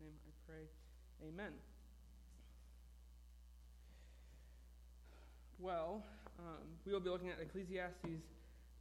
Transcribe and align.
Name 0.00 0.12
I 0.26 0.32
pray. 0.46 1.28
Amen. 1.28 1.52
Well, 5.58 6.02
um, 6.38 6.66
we 6.84 6.92
will 6.92 7.00
be 7.00 7.10
looking 7.10 7.28
at 7.28 7.36
Ecclesiastes 7.40 8.22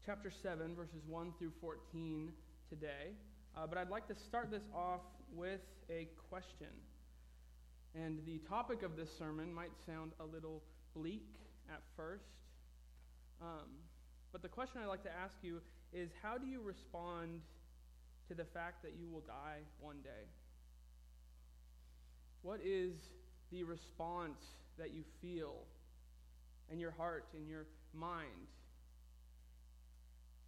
chapter 0.05 0.31
7, 0.31 0.75
verses 0.75 1.01
1 1.07 1.33
through 1.37 1.51
14 1.61 2.31
today. 2.69 3.13
Uh, 3.55 3.67
but 3.67 3.77
I'd 3.77 3.89
like 3.89 4.07
to 4.07 4.15
start 4.15 4.49
this 4.49 4.63
off 4.75 5.01
with 5.33 5.61
a 5.89 6.07
question. 6.29 6.73
And 7.95 8.19
the 8.25 8.39
topic 8.49 8.81
of 8.81 8.95
this 8.97 9.09
sermon 9.17 9.53
might 9.53 9.71
sound 9.85 10.13
a 10.19 10.25
little 10.25 10.63
bleak 10.95 11.27
at 11.69 11.81
first. 11.95 12.25
Um, 13.41 13.69
but 14.31 14.41
the 14.41 14.49
question 14.49 14.81
I'd 14.81 14.87
like 14.87 15.03
to 15.03 15.15
ask 15.15 15.35
you 15.43 15.61
is 15.93 16.09
how 16.23 16.37
do 16.39 16.47
you 16.47 16.61
respond 16.61 17.41
to 18.27 18.33
the 18.33 18.45
fact 18.45 18.81
that 18.83 18.93
you 18.99 19.07
will 19.07 19.21
die 19.21 19.59
one 19.79 19.97
day? 20.03 20.25
What 22.43 22.59
is 22.61 22.91
the 23.53 23.63
response 23.63 24.41
that 24.77 24.93
you 24.93 25.03
feel 25.21 25.63
in 26.69 26.77
your 26.77 26.91
heart, 26.91 27.25
in 27.33 27.47
your 27.47 27.67
mind? 27.93 28.49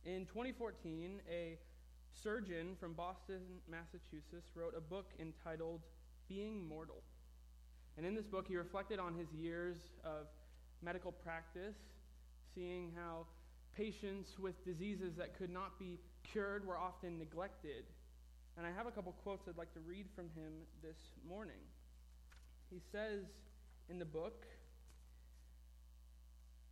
In 0.03 0.25
2014, 0.25 1.21
a 1.31 1.57
surgeon 2.21 2.75
from 2.81 2.95
Boston, 2.95 3.39
Massachusetts, 3.71 4.51
wrote 4.55 4.73
a 4.75 4.81
book 4.81 5.13
entitled 5.21 5.79
Being 6.27 6.67
Mortal. 6.67 7.01
And 7.95 8.05
in 8.05 8.13
this 8.13 8.25
book, 8.25 8.45
he 8.49 8.57
reflected 8.57 8.99
on 8.99 9.15
his 9.15 9.31
years 9.31 9.77
of 10.03 10.27
medical 10.81 11.13
practice, 11.13 11.77
seeing 12.53 12.91
how 12.93 13.25
patients 13.73 14.37
with 14.37 14.65
diseases 14.65 15.15
that 15.15 15.37
could 15.37 15.49
not 15.49 15.79
be 15.79 15.97
cured 16.29 16.67
were 16.67 16.77
often 16.77 17.17
neglected. 17.17 17.85
And 18.57 18.67
I 18.67 18.71
have 18.75 18.85
a 18.85 18.91
couple 18.91 19.13
quotes 19.23 19.47
I'd 19.47 19.57
like 19.57 19.73
to 19.75 19.79
read 19.79 20.07
from 20.13 20.25
him 20.35 20.51
this 20.83 20.97
morning. 21.25 21.63
He 22.75 22.81
says 22.91 23.23
in 23.87 23.99
the 23.99 24.05
book, 24.05 24.43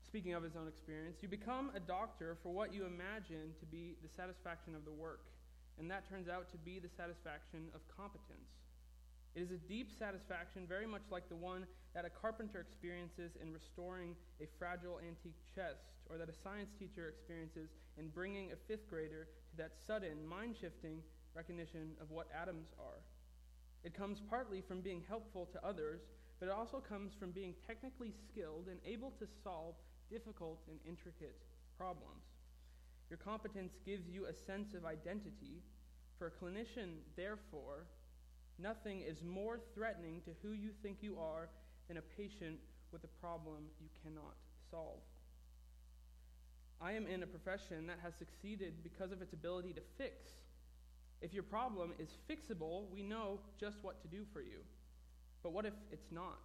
speaking 0.06 0.34
of 0.34 0.44
his 0.44 0.52
own 0.60 0.68
experience, 0.68 1.24
you 1.24 1.30
become 1.30 1.72
a 1.74 1.80
doctor 1.80 2.36
for 2.44 2.52
what 2.52 2.74
you 2.74 2.84
imagine 2.84 3.56
to 3.62 3.66
be 3.66 3.96
the 4.04 4.10
satisfaction 4.10 4.76
of 4.76 4.84
the 4.84 4.92
work, 4.92 5.32
and 5.80 5.90
that 5.90 6.04
turns 6.10 6.28
out 6.28 6.52
to 6.52 6.58
be 6.58 6.78
the 6.78 6.90
satisfaction 6.90 7.72
of 7.74 7.80
competence. 7.88 8.52
It 9.34 9.44
is 9.44 9.52
a 9.52 9.58
deep 9.72 9.92
satisfaction, 9.98 10.68
very 10.68 10.86
much 10.86 11.08
like 11.10 11.30
the 11.30 11.40
one 11.40 11.66
that 11.96 12.04
a 12.04 12.10
carpenter 12.10 12.60
experiences 12.60 13.38
in 13.42 13.54
restoring 13.54 14.14
a 14.42 14.48
fragile 14.60 15.00
antique 15.08 15.40
chest, 15.56 15.88
or 16.10 16.18
that 16.18 16.28
a 16.28 16.36
science 16.44 16.76
teacher 16.78 17.08
experiences 17.08 17.70
in 17.98 18.10
bringing 18.10 18.52
a 18.52 18.60
fifth 18.68 18.90
grader 18.90 19.30
to 19.52 19.56
that 19.56 19.72
sudden, 19.88 20.28
mind 20.28 20.58
shifting 20.60 21.00
recognition 21.34 21.96
of 22.02 22.12
what 22.12 22.28
atoms 22.36 22.68
are. 22.78 23.00
It 23.84 23.94
comes 23.94 24.22
partly 24.30 24.62
from 24.62 24.82
being 24.82 25.04
helpful 25.08 25.48
to 25.52 25.66
others, 25.66 26.02
but 26.40 26.48
it 26.48 26.52
also 26.52 26.80
comes 26.80 27.14
from 27.14 27.32
being 27.32 27.54
technically 27.68 28.12
skilled 28.12 28.68
and 28.70 28.80
able 28.86 29.12
to 29.20 29.28
solve 29.44 29.76
difficult 30.10 30.60
and 30.70 30.80
intricate 30.88 31.38
problems. 31.78 32.24
Your 33.10 33.18
competence 33.18 33.74
gives 33.86 34.08
you 34.08 34.26
a 34.26 34.34
sense 34.34 34.74
of 34.74 34.86
identity. 34.86 35.62
For 36.18 36.28
a 36.28 36.32
clinician, 36.32 37.00
therefore, 37.16 37.86
Nothing 38.60 39.02
is 39.02 39.24
more 39.24 39.60
threatening 39.74 40.22
to 40.26 40.32
who 40.42 40.54
you 40.54 40.70
think 40.82 40.98
you 41.02 41.18
are 41.20 41.50
than 41.88 41.98
a 41.98 42.02
patient 42.02 42.60
with 42.92 43.04
a 43.04 43.08
problem 43.20 43.66
you 43.82 43.90
cannot 44.04 44.36
solve. 44.70 45.02
I 46.80 46.94
am 46.94 47.08
in 47.08 47.24
a 47.24 47.28
profession 47.28 47.88
that 47.88 48.00
has 48.04 48.14
succeeded 48.16 48.84
because 48.84 49.12
of 49.12 49.22
its 49.22 49.34
ability 49.34 49.74
to 49.74 49.82
fix. 49.98 50.32
If 51.24 51.34
your 51.34 51.44
problem 51.44 51.94
is 51.98 52.10
fixable, 52.30 52.92
we 52.92 53.02
know 53.02 53.40
just 53.58 53.78
what 53.82 54.02
to 54.02 54.10
do 54.10 54.26
for 54.34 54.42
you. 54.42 54.60
But 55.42 55.54
what 55.54 55.66
if 55.66 55.74
it's 55.90 56.12
not? 56.12 56.38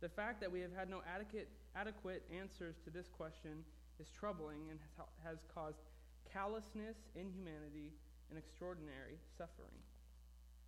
The 0.00 0.08
fact 0.08 0.40
that 0.40 0.50
we 0.50 0.60
have 0.60 0.74
had 0.76 0.90
no 0.90 1.02
adequate, 1.06 1.48
adequate 1.76 2.24
answers 2.36 2.74
to 2.82 2.90
this 2.90 3.06
question 3.06 3.62
is 4.00 4.08
troubling 4.10 4.70
and 4.70 4.80
has, 5.24 5.38
caused 5.54 5.78
callousness, 6.32 6.96
inhumanity, 7.14 7.94
and 8.28 8.38
extraordinary 8.38 9.22
suffering. 9.38 9.78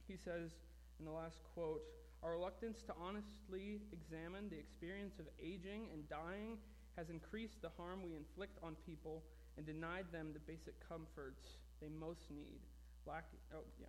He 0.06 0.16
says 0.16 0.54
in 1.00 1.04
the 1.04 1.10
last 1.10 1.42
quote 1.54 1.82
Our 2.22 2.32
reluctance 2.38 2.82
to 2.86 2.94
honestly 3.02 3.82
examine 3.92 4.48
the 4.48 4.58
experience 4.58 5.18
of 5.18 5.26
aging 5.42 5.90
and 5.92 6.08
dying 6.08 6.58
has 6.96 7.10
increased 7.10 7.62
the 7.62 7.70
harm 7.76 8.02
we 8.06 8.14
inflict 8.14 8.58
on 8.62 8.76
people 8.86 9.24
and 9.56 9.66
denied 9.66 10.06
them 10.12 10.30
the 10.32 10.46
basic 10.46 10.74
comforts 10.88 11.58
they 11.80 11.88
most 11.88 12.30
need. 12.30 12.60
Lack, 13.06 13.24
oh, 13.54 13.64
yeah. 13.80 13.86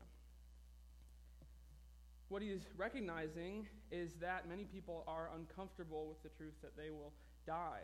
What 2.30 2.42
he's 2.42 2.66
recognizing 2.78 3.68
is 3.92 4.14
that 4.22 4.48
many 4.48 4.64
people 4.64 5.04
are 5.06 5.30
uncomfortable 5.36 6.08
with 6.08 6.24
the 6.24 6.30
truth 6.38 6.54
that 6.62 6.78
they 6.78 6.90
will 6.90 7.12
die. 7.46 7.82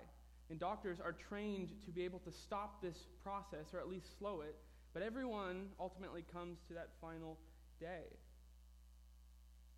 And 0.50 0.58
doctors 0.58 1.00
are 1.02 1.12
trained 1.12 1.72
to 1.86 1.92
be 1.92 2.06
able 2.06 2.20
to 2.20 2.32
stop 2.32 2.82
this 2.82 3.08
process, 3.22 3.74
or 3.74 3.80
at 3.80 3.90
least 3.90 4.18
slow 4.18 4.42
it, 4.42 4.56
but 4.94 5.04
everyone 5.04 5.68
ultimately 5.80 6.24
comes 6.32 6.60
to 6.70 6.74
that 6.74 6.92
final 7.02 7.38
day. 7.80 8.06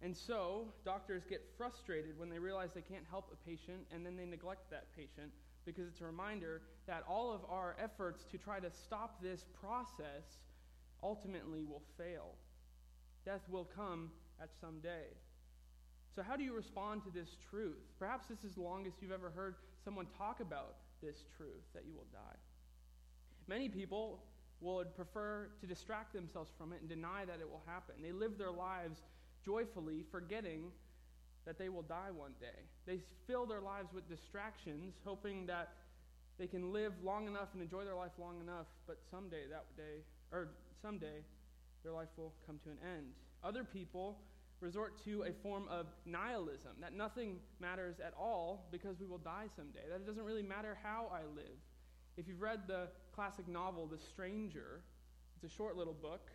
And 0.01 0.15
so, 0.15 0.67
doctors 0.85 1.23
get 1.27 1.43
frustrated 1.57 2.17
when 2.17 2.29
they 2.29 2.39
realize 2.39 2.69
they 2.73 2.81
can't 2.81 3.03
help 3.09 3.33
a 3.33 3.49
patient 3.49 3.87
and 3.91 4.05
then 4.05 4.15
they 4.15 4.25
neglect 4.25 4.69
that 4.71 4.95
patient 4.95 5.31
because 5.71 5.87
it's 5.87 6.01
a 6.01 6.05
reminder 6.05 6.61
that 6.87 7.03
all 7.07 7.31
of 7.31 7.41
our 7.49 7.75
efforts 7.81 8.23
to 8.31 8.37
try 8.37 8.59
to 8.59 8.71
stop 8.71 9.21
this 9.21 9.45
process 9.59 10.39
ultimately 11.03 11.63
will 11.63 11.83
fail. 11.97 12.35
Death 13.25 13.41
will 13.49 13.65
come 13.75 14.11
at 14.41 14.49
some 14.59 14.79
day. 14.79 15.05
So, 16.15 16.23
how 16.23 16.35
do 16.35 16.43
you 16.43 16.53
respond 16.53 17.03
to 17.03 17.11
this 17.11 17.37
truth? 17.49 17.77
Perhaps 17.99 18.27
this 18.27 18.43
is 18.43 18.55
the 18.55 18.61
longest 18.61 18.97
you've 19.01 19.11
ever 19.11 19.29
heard 19.29 19.55
someone 19.83 20.07
talk 20.17 20.39
about 20.39 20.75
this 21.01 21.23
truth 21.37 21.63
that 21.73 21.83
you 21.85 21.93
will 21.93 22.07
die. 22.11 22.37
Many 23.47 23.69
people 23.69 24.23
would 24.61 24.95
prefer 24.95 25.49
to 25.61 25.67
distract 25.67 26.13
themselves 26.13 26.51
from 26.57 26.73
it 26.73 26.81
and 26.81 26.89
deny 26.89 27.25
that 27.25 27.39
it 27.39 27.49
will 27.49 27.63
happen. 27.65 27.95
They 28.01 28.11
live 28.11 28.37
their 28.37 28.51
lives 28.51 29.01
joyfully, 29.45 30.03
forgetting 30.11 30.71
that 31.45 31.57
they 31.57 31.69
will 31.69 31.83
die 31.83 32.11
one 32.13 32.33
day. 32.39 32.67
They 32.85 32.99
fill 33.27 33.45
their 33.45 33.61
lives 33.61 33.89
with 33.93 34.07
distractions, 34.09 34.95
hoping 35.03 35.45
that 35.47 35.69
they 36.37 36.47
can 36.47 36.71
live 36.71 36.93
long 37.03 37.27
enough 37.27 37.49
and 37.53 37.61
enjoy 37.61 37.83
their 37.83 37.95
life 37.95 38.11
long 38.17 38.39
enough, 38.39 38.67
but 38.87 38.99
someday 39.11 39.43
that 39.49 39.65
day, 39.75 40.03
or 40.31 40.49
someday, 40.81 41.23
their 41.83 41.93
life 41.93 42.09
will 42.17 42.33
come 42.45 42.59
to 42.63 42.69
an 42.69 42.77
end. 42.95 43.07
Other 43.43 43.63
people 43.63 44.19
resort 44.61 45.03
to 45.05 45.23
a 45.23 45.33
form 45.41 45.65
of 45.69 45.87
nihilism, 46.05 46.71
that 46.81 46.93
nothing 46.93 47.37
matters 47.59 47.95
at 47.99 48.13
all 48.19 48.67
because 48.71 48.99
we 48.99 49.05
will 49.05 49.17
die 49.17 49.47
someday, 49.55 49.81
that 49.89 49.95
it 49.95 50.05
doesn't 50.05 50.23
really 50.23 50.43
matter 50.43 50.77
how 50.83 51.09
I 51.11 51.21
live. 51.35 51.57
If 52.17 52.27
you've 52.27 52.41
read 52.41 52.61
the 52.67 52.87
classic 53.15 53.47
novel, 53.47 53.87
The 53.87 53.97
Stranger, 53.97 54.81
it's 55.35 55.51
a 55.51 55.55
short 55.55 55.77
little 55.77 55.93
book 55.93 56.29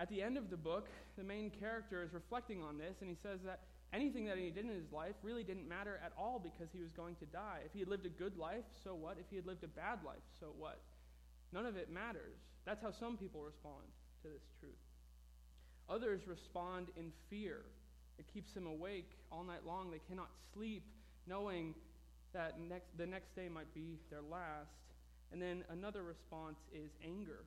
at 0.00 0.08
the 0.08 0.22
end 0.22 0.38
of 0.38 0.48
the 0.48 0.56
book, 0.56 0.88
the 1.18 1.22
main 1.22 1.50
character 1.50 2.02
is 2.02 2.14
reflecting 2.14 2.62
on 2.62 2.78
this, 2.78 2.96
and 3.02 3.10
he 3.10 3.16
says 3.22 3.40
that 3.44 3.60
anything 3.92 4.24
that 4.24 4.38
he 4.38 4.48
did 4.48 4.64
in 4.64 4.70
his 4.70 4.90
life 4.90 5.14
really 5.22 5.44
didn't 5.44 5.68
matter 5.68 6.00
at 6.02 6.12
all 6.16 6.40
because 6.42 6.72
he 6.72 6.80
was 6.80 6.90
going 6.92 7.16
to 7.16 7.26
die. 7.26 7.58
If 7.66 7.74
he 7.74 7.80
had 7.80 7.88
lived 7.88 8.06
a 8.06 8.08
good 8.08 8.38
life, 8.38 8.64
so 8.82 8.94
what? 8.94 9.18
If 9.20 9.26
he 9.28 9.36
had 9.36 9.46
lived 9.46 9.62
a 9.62 9.68
bad 9.68 9.98
life, 10.04 10.24
so 10.40 10.54
what? 10.56 10.80
None 11.52 11.66
of 11.66 11.76
it 11.76 11.92
matters. 11.92 12.38
That's 12.64 12.80
how 12.82 12.92
some 12.92 13.18
people 13.18 13.42
respond 13.42 13.84
to 14.22 14.28
this 14.28 14.42
truth. 14.58 14.72
Others 15.90 16.22
respond 16.26 16.86
in 16.96 17.12
fear. 17.28 17.60
It 18.18 18.24
keeps 18.32 18.54
them 18.54 18.66
awake 18.66 19.10
all 19.30 19.44
night 19.44 19.66
long. 19.66 19.90
They 19.90 20.00
cannot 20.08 20.30
sleep, 20.54 20.84
knowing 21.26 21.74
that 22.32 22.58
next, 22.58 22.96
the 22.96 23.06
next 23.06 23.36
day 23.36 23.50
might 23.50 23.72
be 23.74 23.98
their 24.08 24.22
last. 24.22 24.70
And 25.30 25.42
then 25.42 25.62
another 25.68 26.02
response 26.02 26.58
is 26.72 26.90
anger. 27.04 27.44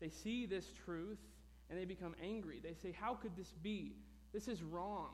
They 0.00 0.10
see 0.10 0.46
this 0.46 0.66
truth 0.84 1.18
and 1.70 1.78
they 1.78 1.84
become 1.84 2.14
angry. 2.22 2.60
They 2.62 2.74
say, 2.74 2.92
How 2.98 3.14
could 3.14 3.36
this 3.36 3.52
be? 3.62 3.96
This 4.32 4.48
is 4.48 4.62
wrong. 4.62 5.10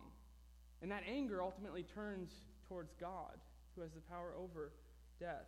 And 0.80 0.90
that 0.90 1.02
anger 1.08 1.42
ultimately 1.42 1.84
turns 1.84 2.30
towards 2.68 2.92
God, 3.00 3.38
who 3.74 3.82
has 3.82 3.92
the 3.92 4.00
power 4.00 4.32
over 4.38 4.72
death. 5.20 5.46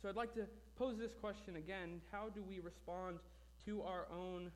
So 0.00 0.08
I'd 0.08 0.16
like 0.16 0.34
to 0.34 0.46
pose 0.76 0.98
this 0.98 1.12
question 1.12 1.56
again 1.56 2.00
How 2.10 2.28
do 2.28 2.42
we 2.42 2.60
respond 2.60 3.18
to 3.66 3.82
our 3.82 4.06
own 4.12 4.50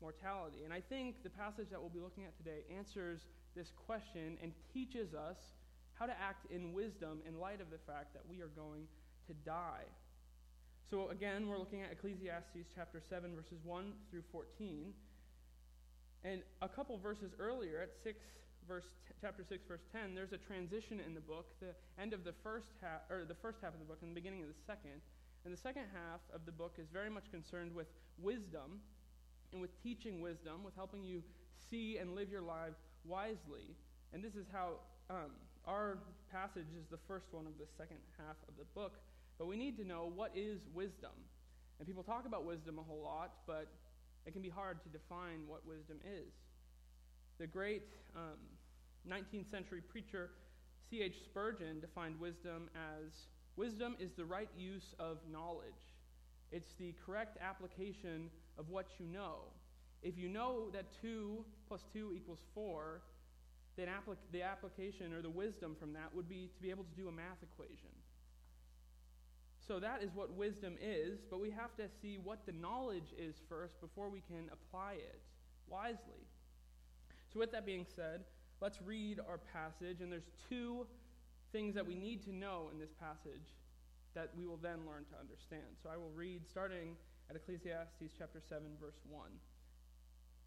mortality? 0.00 0.64
And 0.64 0.72
I 0.72 0.80
think 0.80 1.22
the 1.22 1.30
passage 1.30 1.68
that 1.70 1.80
we'll 1.80 1.90
be 1.90 2.00
looking 2.00 2.24
at 2.24 2.36
today 2.36 2.64
answers 2.76 3.20
this 3.54 3.72
question 3.86 4.38
and 4.42 4.52
teaches 4.72 5.14
us 5.14 5.36
how 5.94 6.06
to 6.06 6.12
act 6.12 6.50
in 6.50 6.72
wisdom 6.72 7.20
in 7.26 7.38
light 7.38 7.60
of 7.60 7.70
the 7.70 7.78
fact 7.86 8.12
that 8.14 8.22
we 8.28 8.40
are 8.40 8.50
going 8.56 8.86
to 9.26 9.34
die. 9.44 9.84
So 10.92 11.08
again, 11.08 11.48
we're 11.48 11.56
looking 11.56 11.80
at 11.80 11.90
Ecclesiastes 11.90 12.68
chapter 12.76 13.00
7, 13.00 13.34
verses 13.34 13.64
1 13.64 13.92
through 14.10 14.24
14. 14.30 14.92
And 16.22 16.42
a 16.60 16.68
couple 16.68 16.98
verses 16.98 17.32
earlier, 17.40 17.80
at 17.80 17.96
6, 18.04 18.20
verse, 18.68 18.84
chapter 19.18 19.42
6, 19.42 19.64
verse 19.66 19.80
10, 19.90 20.14
there's 20.14 20.34
a 20.34 20.36
transition 20.36 21.00
in 21.00 21.14
the 21.14 21.24
book, 21.24 21.46
the 21.60 21.72
end 21.98 22.12
of 22.12 22.24
the 22.24 22.34
first 22.44 22.76
half, 22.82 23.08
or 23.08 23.24
the 23.24 23.40
first 23.40 23.56
half 23.62 23.72
of 23.72 23.80
the 23.80 23.86
book 23.86 24.00
and 24.02 24.10
the 24.10 24.14
beginning 24.14 24.42
of 24.42 24.48
the 24.48 24.62
second. 24.66 25.00
And 25.46 25.54
the 25.54 25.56
second 25.56 25.84
half 25.96 26.20
of 26.28 26.44
the 26.44 26.52
book 26.52 26.76
is 26.76 26.88
very 26.92 27.08
much 27.08 27.30
concerned 27.30 27.74
with 27.74 27.88
wisdom 28.20 28.84
and 29.52 29.62
with 29.62 29.72
teaching 29.82 30.20
wisdom, 30.20 30.62
with 30.62 30.76
helping 30.76 31.04
you 31.04 31.22
see 31.70 31.96
and 31.96 32.14
live 32.14 32.28
your 32.28 32.42
life 32.42 32.76
wisely. 33.06 33.72
And 34.12 34.22
this 34.22 34.34
is 34.34 34.44
how 34.52 34.84
um, 35.08 35.32
our 35.64 35.96
passage 36.30 36.68
is 36.76 36.84
the 36.90 37.00
first 37.08 37.28
one 37.30 37.46
of 37.46 37.56
the 37.56 37.64
second 37.78 38.04
half 38.18 38.36
of 38.46 38.58
the 38.58 38.68
book. 38.74 39.00
But 39.38 39.46
we 39.46 39.56
need 39.56 39.76
to 39.78 39.84
know 39.84 40.10
what 40.14 40.32
is 40.34 40.60
wisdom. 40.74 41.10
And 41.78 41.86
people 41.86 42.02
talk 42.02 42.26
about 42.26 42.44
wisdom 42.44 42.78
a 42.78 42.82
whole 42.82 43.02
lot, 43.02 43.32
but 43.46 43.66
it 44.26 44.32
can 44.32 44.42
be 44.42 44.48
hard 44.48 44.82
to 44.82 44.88
define 44.88 45.46
what 45.46 45.66
wisdom 45.66 45.98
is. 46.04 46.32
The 47.38 47.46
great 47.46 47.88
um, 48.14 48.38
19th 49.08 49.50
century 49.50 49.80
preacher 49.80 50.30
C.H. 50.90 51.24
Spurgeon 51.24 51.80
defined 51.80 52.20
wisdom 52.20 52.68
as 52.76 53.12
wisdom 53.56 53.96
is 53.98 54.12
the 54.12 54.24
right 54.24 54.50
use 54.56 54.94
of 54.98 55.18
knowledge. 55.30 55.96
It's 56.50 56.74
the 56.78 56.94
correct 57.04 57.38
application 57.40 58.28
of 58.58 58.68
what 58.68 58.86
you 58.98 59.06
know. 59.06 59.36
If 60.02 60.18
you 60.18 60.28
know 60.28 60.68
that 60.72 60.84
2 61.00 61.44
plus 61.66 61.80
2 61.94 62.12
equals 62.14 62.40
4, 62.54 63.00
then 63.76 63.88
applic- 63.88 64.18
the 64.32 64.42
application 64.42 65.14
or 65.14 65.22
the 65.22 65.30
wisdom 65.30 65.76
from 65.80 65.94
that 65.94 66.14
would 66.14 66.28
be 66.28 66.50
to 66.54 66.60
be 66.60 66.68
able 66.68 66.84
to 66.84 66.94
do 66.94 67.08
a 67.08 67.12
math 67.12 67.42
equation. 67.42 67.88
So 69.66 69.78
that 69.78 70.02
is 70.02 70.10
what 70.14 70.34
wisdom 70.34 70.76
is, 70.82 71.20
but 71.30 71.40
we 71.40 71.50
have 71.50 71.76
to 71.76 71.84
see 72.00 72.18
what 72.18 72.46
the 72.46 72.52
knowledge 72.52 73.14
is 73.16 73.36
first 73.48 73.80
before 73.80 74.08
we 74.08 74.20
can 74.20 74.50
apply 74.52 74.94
it 74.94 75.20
wisely. 75.68 76.26
So, 77.32 77.38
with 77.38 77.52
that 77.52 77.64
being 77.64 77.86
said, 77.94 78.24
let's 78.60 78.82
read 78.82 79.20
our 79.20 79.38
passage, 79.38 80.00
and 80.00 80.10
there's 80.10 80.30
two 80.48 80.86
things 81.52 81.74
that 81.74 81.86
we 81.86 81.94
need 81.94 82.22
to 82.24 82.34
know 82.34 82.70
in 82.72 82.78
this 82.78 82.92
passage 82.98 83.54
that 84.14 84.30
we 84.36 84.46
will 84.46 84.58
then 84.58 84.84
learn 84.86 85.04
to 85.12 85.16
understand. 85.18 85.78
So, 85.82 85.88
I 85.88 85.96
will 85.96 86.10
read 86.10 86.42
starting 86.50 86.96
at 87.30 87.36
Ecclesiastes 87.36 88.12
chapter 88.18 88.42
7, 88.46 88.66
verse 88.80 89.00
1. 89.08 89.30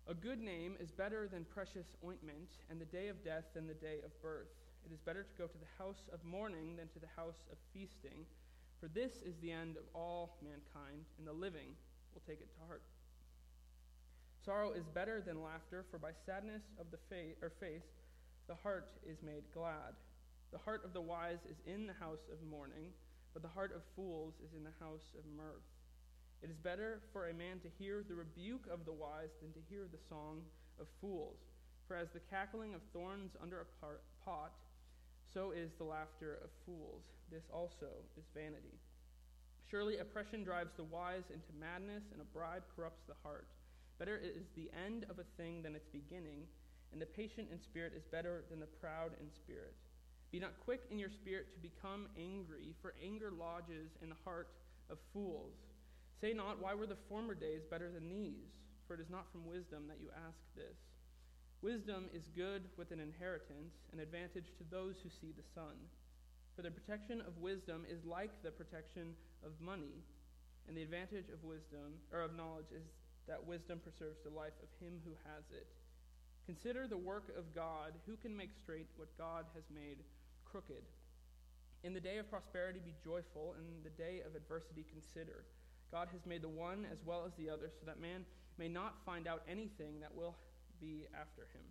A 0.07 0.13
good 0.13 0.41
name 0.41 0.75
is 0.79 0.91
better 0.91 1.27
than 1.27 1.45
precious 1.45 1.87
ointment, 2.05 2.49
and 2.69 2.79
the 2.79 2.85
day 2.85 3.07
of 3.07 3.23
death 3.23 3.45
than 3.55 3.65
the 3.65 3.73
day 3.73 3.99
of 4.05 4.11
birth. 4.21 4.53
It 4.85 4.93
is 4.93 4.99
better 4.99 5.23
to 5.23 5.33
go 5.37 5.47
to 5.47 5.57
the 5.57 5.83
house 5.83 6.03
of 6.13 6.23
mourning 6.23 6.75
than 6.75 6.89
to 6.89 6.99
the 6.99 7.09
house 7.15 7.41
of 7.51 7.57
feasting, 7.73 8.27
for 8.79 8.87
this 8.87 9.21
is 9.25 9.35
the 9.41 9.51
end 9.51 9.77
of 9.77 9.83
all 9.93 10.37
mankind, 10.41 11.05
and 11.17 11.27
the 11.27 11.33
living 11.33 11.75
will 12.13 12.21
take 12.27 12.41
it 12.41 12.49
to 12.53 12.65
heart. 12.67 12.83
Sorrow 14.43 14.71
is 14.71 14.85
better 14.93 15.21
than 15.25 15.41
laughter, 15.41 15.85
for 15.89 15.97
by 15.97 16.11
sadness 16.25 16.63
of 16.79 16.91
the 16.91 17.01
face, 17.09 17.35
or 17.41 17.49
face 17.59 17.89
the 18.47 18.55
heart 18.55 18.89
is 19.05 19.17
made 19.23 19.43
glad. 19.53 19.97
The 20.51 20.59
heart 20.59 20.85
of 20.85 20.93
the 20.93 21.01
wise 21.01 21.41
is 21.49 21.57
in 21.65 21.87
the 21.87 21.97
house 21.99 22.29
of 22.31 22.37
mourning, 22.47 22.93
but 23.33 23.41
the 23.41 23.49
heart 23.49 23.73
of 23.75 23.81
fools 23.95 24.35
is 24.45 24.53
in 24.55 24.63
the 24.63 24.77
house 24.79 25.13
of 25.17 25.25
mirth. 25.35 25.65
It 26.43 26.49
is 26.49 26.57
better 26.57 27.01
for 27.11 27.29
a 27.29 27.33
man 27.33 27.59
to 27.61 27.69
hear 27.79 28.05
the 28.07 28.13
rebuke 28.13 28.67
of 28.71 28.85
the 28.85 28.93
wise 28.93 29.33
than 29.41 29.51
to 29.53 29.59
hear 29.67 29.87
the 29.91 30.03
song 30.07 30.43
of 30.79 30.87
fools. 31.01 31.39
For 31.87 31.95
as 31.95 32.09
the 32.13 32.21
cackling 32.29 32.73
of 32.73 32.81
thorns 32.93 33.31
under 33.41 33.61
a 33.61 33.85
pot, 34.23 34.53
so 35.35 35.51
is 35.51 35.75
the 35.77 35.83
laughter 35.83 36.39
of 36.39 36.49
fools. 36.65 37.03
This 37.29 37.43
also 37.51 37.91
is 38.15 38.23
vanity. 38.33 38.79
Surely 39.69 39.99
oppression 39.99 40.47
drives 40.47 40.71
the 40.77 40.87
wise 40.87 41.27
into 41.27 41.51
madness, 41.59 42.07
and 42.13 42.21
a 42.21 42.31
bribe 42.31 42.63
corrupts 42.73 43.03
the 43.03 43.19
heart. 43.21 43.51
Better 43.99 44.15
is 44.15 44.47
the 44.55 44.71
end 44.71 45.03
of 45.09 45.19
a 45.19 45.27
thing 45.35 45.61
than 45.61 45.75
its 45.75 45.91
beginning, 45.91 46.47
and 46.93 47.01
the 47.01 47.05
patient 47.05 47.49
in 47.51 47.59
spirit 47.59 47.91
is 47.97 48.07
better 48.07 48.45
than 48.49 48.61
the 48.61 48.71
proud 48.79 49.11
in 49.19 49.27
spirit. 49.29 49.75
Be 50.31 50.39
not 50.39 50.55
quick 50.63 50.87
in 50.89 50.97
your 50.97 51.11
spirit 51.11 51.51
to 51.51 51.59
become 51.59 52.07
angry, 52.15 52.71
for 52.81 52.95
anger 53.03 53.31
lodges 53.35 53.91
in 54.01 54.07
the 54.07 54.23
heart 54.23 54.47
of 54.89 54.99
fools. 55.11 55.59
Say 56.21 56.31
not, 56.31 56.63
Why 56.63 56.73
were 56.75 56.87
the 56.87 57.03
former 57.09 57.35
days 57.35 57.67
better 57.69 57.91
than 57.91 58.09
these? 58.09 58.55
For 58.87 58.93
it 58.93 59.01
is 59.01 59.09
not 59.09 59.27
from 59.33 59.45
wisdom 59.45 59.83
that 59.89 59.99
you 59.99 60.07
ask 60.15 60.39
this. 60.55 60.79
Wisdom 61.65 62.05
is 62.13 62.29
good 62.37 62.61
with 62.77 62.93
an 62.93 63.01
inheritance, 63.01 63.73
an 63.89 63.97
advantage 63.97 64.53
to 64.53 64.63
those 64.69 65.01
who 65.01 65.09
see 65.09 65.33
the 65.33 65.49
sun. 65.57 65.73
For 66.53 66.61
the 66.61 66.69
protection 66.69 67.25
of 67.25 67.41
wisdom 67.41 67.89
is 67.89 68.05
like 68.05 68.29
the 68.45 68.53
protection 68.53 69.17
of 69.41 69.49
money, 69.57 70.05
and 70.69 70.77
the 70.77 70.85
advantage 70.85 71.25
of 71.33 71.41
wisdom 71.41 71.97
or 72.13 72.21
of 72.21 72.37
knowledge 72.37 72.69
is 72.69 72.85
that 73.25 73.41
wisdom 73.49 73.81
preserves 73.81 74.21
the 74.21 74.29
life 74.29 74.53
of 74.61 74.69
him 74.77 75.01
who 75.09 75.17
has 75.25 75.41
it. 75.49 75.65
Consider 76.45 76.85
the 76.85 77.01
work 77.01 77.33
of 77.33 77.49
God, 77.55 77.97
who 78.05 78.13
can 78.21 78.37
make 78.37 78.53
straight 78.61 78.93
what 78.95 79.17
God 79.17 79.49
has 79.55 79.65
made 79.73 80.05
crooked. 80.45 80.85
In 81.81 81.97
the 81.97 81.99
day 81.99 82.21
of 82.21 82.29
prosperity 82.29 82.77
be 82.77 82.93
joyful, 83.03 83.57
in 83.57 83.81
the 83.81 83.97
day 83.97 84.21
of 84.21 84.37
adversity 84.37 84.85
consider. 84.85 85.49
God 85.89 86.09
has 86.13 86.29
made 86.29 86.43
the 86.43 86.47
one 86.61 86.85
as 86.93 87.01
well 87.01 87.25
as 87.25 87.33
the 87.33 87.49
other, 87.49 87.73
so 87.73 87.89
that 87.89 87.99
man 87.99 88.21
may 88.59 88.69
not 88.69 89.01
find 89.03 89.25
out 89.25 89.41
anything 89.49 89.99
that 90.05 90.13
will 90.13 90.37
be 90.79 91.05
after 91.13 91.41
him. 91.53 91.65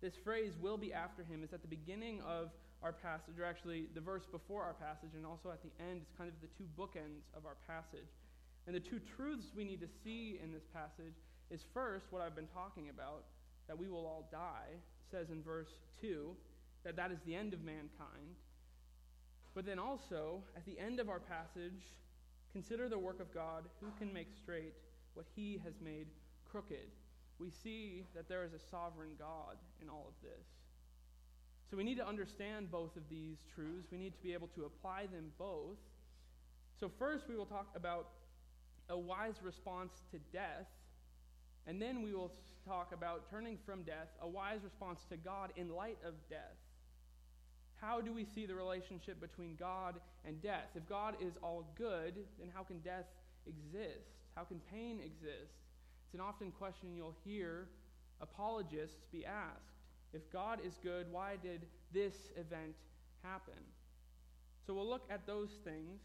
This 0.00 0.14
phrase, 0.16 0.52
will 0.60 0.78
be 0.78 0.92
after 0.92 1.22
him, 1.22 1.44
is 1.44 1.52
at 1.52 1.62
the 1.62 1.68
beginning 1.68 2.20
of 2.22 2.50
our 2.82 2.92
passage, 2.92 3.38
or 3.38 3.44
actually 3.44 3.86
the 3.94 4.00
verse 4.00 4.24
before 4.30 4.62
our 4.62 4.74
passage, 4.74 5.10
and 5.14 5.26
also 5.26 5.50
at 5.50 5.62
the 5.62 5.70
end. 5.78 6.00
It's 6.02 6.16
kind 6.16 6.30
of 6.30 6.34
the 6.40 6.48
two 6.56 6.64
bookends 6.78 7.28
of 7.36 7.44
our 7.44 7.56
passage. 7.66 8.08
And 8.66 8.74
the 8.74 8.80
two 8.80 9.00
truths 9.16 9.52
we 9.54 9.64
need 9.64 9.80
to 9.80 9.88
see 10.02 10.38
in 10.42 10.52
this 10.52 10.64
passage 10.72 11.16
is 11.50 11.64
first, 11.74 12.06
what 12.10 12.22
I've 12.22 12.36
been 12.36 12.48
talking 12.54 12.88
about, 12.88 13.24
that 13.68 13.78
we 13.78 13.88
will 13.88 14.06
all 14.06 14.28
die, 14.32 14.80
says 15.10 15.30
in 15.30 15.42
verse 15.42 15.70
2 16.00 16.34
that 16.84 16.96
that 16.96 17.10
is 17.10 17.18
the 17.26 17.34
end 17.34 17.52
of 17.52 17.62
mankind. 17.62 18.36
But 19.54 19.66
then 19.66 19.78
also, 19.78 20.42
at 20.56 20.64
the 20.64 20.78
end 20.78 21.00
of 21.00 21.10
our 21.10 21.20
passage, 21.20 21.82
Consider 22.52 22.88
the 22.88 22.98
work 22.98 23.20
of 23.20 23.32
God, 23.32 23.64
who 23.80 23.86
can 23.98 24.12
make 24.12 24.28
straight 24.42 24.74
what 25.14 25.26
he 25.36 25.60
has 25.64 25.74
made 25.82 26.08
crooked. 26.50 26.90
We 27.40 27.50
see 27.50 28.04
that 28.14 28.28
there 28.28 28.44
is 28.44 28.52
a 28.52 28.58
sovereign 28.70 29.12
God 29.18 29.56
in 29.80 29.88
all 29.88 30.06
of 30.08 30.14
this. 30.22 30.46
So 31.70 31.76
we 31.76 31.84
need 31.84 31.96
to 31.96 32.06
understand 32.06 32.70
both 32.70 32.96
of 32.96 33.02
these 33.08 33.38
truths. 33.54 33.88
We 33.90 33.98
need 33.98 34.12
to 34.12 34.22
be 34.22 34.34
able 34.34 34.48
to 34.48 34.64
apply 34.64 35.06
them 35.06 35.32
both. 35.38 35.78
So, 36.78 36.90
first, 36.98 37.28
we 37.28 37.36
will 37.36 37.46
talk 37.46 37.68
about 37.76 38.08
a 38.88 38.98
wise 38.98 39.36
response 39.42 39.92
to 40.10 40.18
death. 40.32 40.66
And 41.66 41.80
then 41.80 42.02
we 42.02 42.12
will 42.12 42.32
talk 42.66 42.92
about 42.92 43.30
turning 43.30 43.58
from 43.64 43.82
death, 43.82 44.08
a 44.20 44.28
wise 44.28 44.60
response 44.64 45.04
to 45.10 45.16
God 45.16 45.52
in 45.56 45.68
light 45.68 45.98
of 46.04 46.14
death. 46.28 46.58
How 47.80 48.00
do 48.00 48.12
we 48.12 48.24
see 48.24 48.46
the 48.46 48.54
relationship 48.54 49.20
between 49.20 49.56
God 49.56 50.00
and 50.24 50.42
death? 50.42 50.68
If 50.74 50.88
God 50.88 51.16
is 51.20 51.34
all 51.42 51.72
good, 51.78 52.14
then 52.38 52.50
how 52.52 52.62
can 52.62 52.80
death 52.80 53.06
exist? 53.46 54.10
How 54.34 54.44
can 54.44 54.60
pain 54.70 54.98
exist? 55.00 55.54
It's 56.10 56.14
an 56.16 56.20
often 56.22 56.50
question 56.50 56.96
you'll 56.96 57.14
hear 57.24 57.68
apologists 58.20 59.04
be 59.12 59.24
asked. 59.24 59.78
If 60.12 60.22
God 60.32 60.58
is 60.66 60.76
good, 60.82 61.06
why 61.12 61.36
did 61.40 61.66
this 61.92 62.16
event 62.34 62.74
happen? 63.22 63.62
So 64.66 64.74
we'll 64.74 64.90
look 64.90 65.04
at 65.08 65.24
those 65.24 65.50
things. 65.62 66.00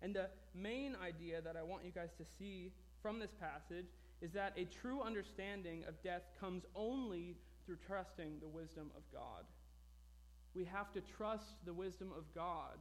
And 0.00 0.16
the 0.16 0.30
main 0.54 0.96
idea 1.04 1.42
that 1.42 1.54
I 1.54 1.62
want 1.62 1.84
you 1.84 1.90
guys 1.90 2.08
to 2.16 2.24
see 2.38 2.72
from 3.02 3.18
this 3.18 3.34
passage 3.38 3.92
is 4.22 4.32
that 4.32 4.54
a 4.56 4.64
true 4.80 5.02
understanding 5.02 5.84
of 5.86 6.02
death 6.02 6.22
comes 6.40 6.64
only 6.74 7.36
through 7.66 7.76
trusting 7.86 8.38
the 8.40 8.48
wisdom 8.48 8.90
of 8.96 9.02
God. 9.12 9.44
We 10.54 10.64
have 10.64 10.94
to 10.94 11.02
trust 11.02 11.62
the 11.66 11.74
wisdom 11.74 12.08
of 12.16 12.24
God 12.34 12.78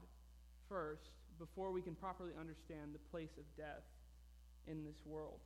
first 0.69 1.09
before 1.37 1.73
we 1.73 1.81
can 1.81 1.95
properly 1.95 2.31
understand 2.39 2.93
the 2.93 3.11
place 3.11 3.35
of 3.37 3.43
death 3.57 3.83
in 4.67 4.85
this 4.85 5.01
world. 5.05 5.41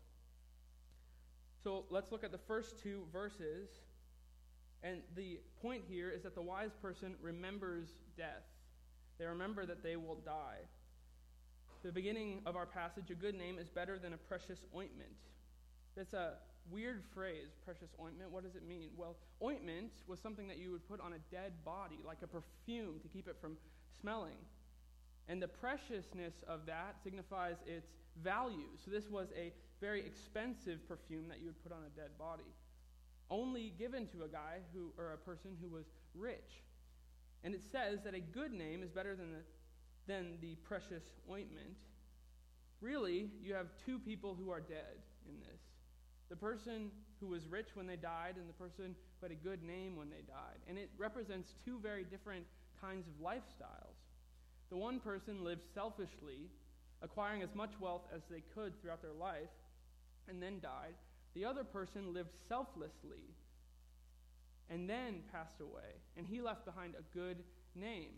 So 1.64 1.86
let's 1.90 2.12
look 2.12 2.24
at 2.24 2.32
the 2.32 2.38
first 2.38 2.78
two 2.82 3.04
verses. 3.12 3.70
And 4.84 5.02
the 5.16 5.40
point 5.62 5.84
here 5.88 6.10
is 6.10 6.24
that 6.24 6.36
the 6.36 6.42
wise 6.42 6.76
person 6.82 7.16
remembers 7.22 7.88
death. 8.18 8.44
They 9.18 9.26
remember 9.26 9.66
that 9.66 9.82
they 9.82 9.96
will 9.96 10.20
die. 10.26 10.60
The 11.84 11.92
beginning 11.92 12.42
of 12.46 12.56
our 12.56 12.66
passage, 12.66 13.12
a 13.12 13.16
good 13.16 13.36
name 13.36 13.60
is 13.60 13.70
better 13.70 13.98
than 13.98 14.14
a 14.14 14.18
precious 14.18 14.60
ointment. 14.76 15.10
That's 15.96 16.14
a 16.14 16.34
weird 16.70 17.04
phrase, 17.14 17.50
precious 17.64 17.90
ointment. 18.02 18.32
What 18.32 18.44
does 18.44 18.56
it 18.56 18.68
mean? 18.68 18.90
Well, 18.98 19.16
ointment 19.42 19.92
was 20.08 20.20
something 20.20 20.48
that 20.48 20.58
you 20.58 20.72
would 20.72 20.88
put 20.88 21.00
on 21.00 21.14
a 21.14 21.20
dead 21.32 21.54
body, 21.64 22.00
like 22.06 22.18
a 22.24 22.28
perfume 22.28 23.00
to 23.02 23.08
keep 23.08 23.28
it 23.28 23.38
from 23.40 23.58
smelling. 24.02 24.38
And 25.30 25.42
the 25.42 25.48
preciousness 25.48 26.34
of 26.48 26.66
that 26.66 26.96
signifies 27.04 27.56
its 27.66 27.88
value. 28.22 28.70
So 28.84 28.92
this 28.92 29.10
was 29.10 29.28
a 29.38 29.54
very 29.84 30.00
expensive 30.00 30.88
perfume 30.88 31.28
that 31.28 31.42
you 31.42 31.48
would 31.48 31.62
put 31.62 31.74
on 31.74 31.84
a 31.86 32.00
dead 32.00 32.18
body, 32.18 32.48
only 33.30 33.74
given 33.78 34.08
to 34.08 34.24
a 34.24 34.30
guy 34.30 34.64
who 34.74 34.94
or 34.98 35.12
a 35.12 35.18
person 35.18 35.58
who 35.62 35.68
was 35.68 35.84
rich. 36.16 36.64
And 37.44 37.54
it 37.54 37.62
says 37.70 38.00
that 38.06 38.16
a 38.16 38.22
good 38.22 38.54
name 38.54 38.82
is 38.82 38.90
better 38.90 39.14
than 39.14 39.34
the, 39.34 39.44
than 40.08 40.38
the 40.40 40.56
precious 40.64 41.04
ointment. 41.30 41.76
Really, 42.80 43.30
you 43.42 43.54
have 43.56 43.68
two 43.86 44.00
people 44.00 44.38
who 44.40 44.50
are 44.52 44.62
dead 44.62 45.04
in 45.28 45.36
this 45.42 45.60
the 46.30 46.38
person 46.38 46.90
who 47.20 47.28
was 47.28 47.46
rich 47.46 47.68
when 47.76 47.86
they 47.86 47.98
died 47.98 48.38
and 48.38 48.50
the 48.50 48.54
person 48.54 48.96
who 49.20 49.28
had 49.28 49.32
a 49.32 49.36
good 49.36 49.62
name 49.62 49.96
when 49.96 50.10
they 50.10 50.24
died. 50.26 50.58
And 50.68 50.80
it 50.80 50.90
represents 50.98 51.54
two 51.64 51.78
very 51.78 52.06
different 52.06 52.46
kinds 52.82 53.06
of 53.08 53.14
lifestyles. 53.24 54.00
The 54.72 54.78
one 54.78 55.00
person 55.00 55.44
lived 55.44 55.62
selfishly, 55.76 56.50
acquiring 57.04 57.44
as 57.44 57.54
much 57.54 57.74
wealth 57.80 58.08
as 58.16 58.22
they 58.32 58.42
could 58.56 58.82
throughout 58.82 59.04
their 59.04 59.14
life, 59.14 59.52
and 60.28 60.42
then 60.42 60.60
died. 60.62 60.96
The 61.34 61.46
other 61.46 61.64
person 61.64 62.14
lived 62.14 62.34
selflessly 62.48 63.36
and 64.70 64.90
then 64.90 65.22
passed 65.32 65.62
away, 65.62 66.02
and 66.18 66.26
he 66.26 66.42
left 66.42 66.66
behind 66.66 66.96
a 66.96 67.18
good 67.18 67.44
name. 67.76 68.12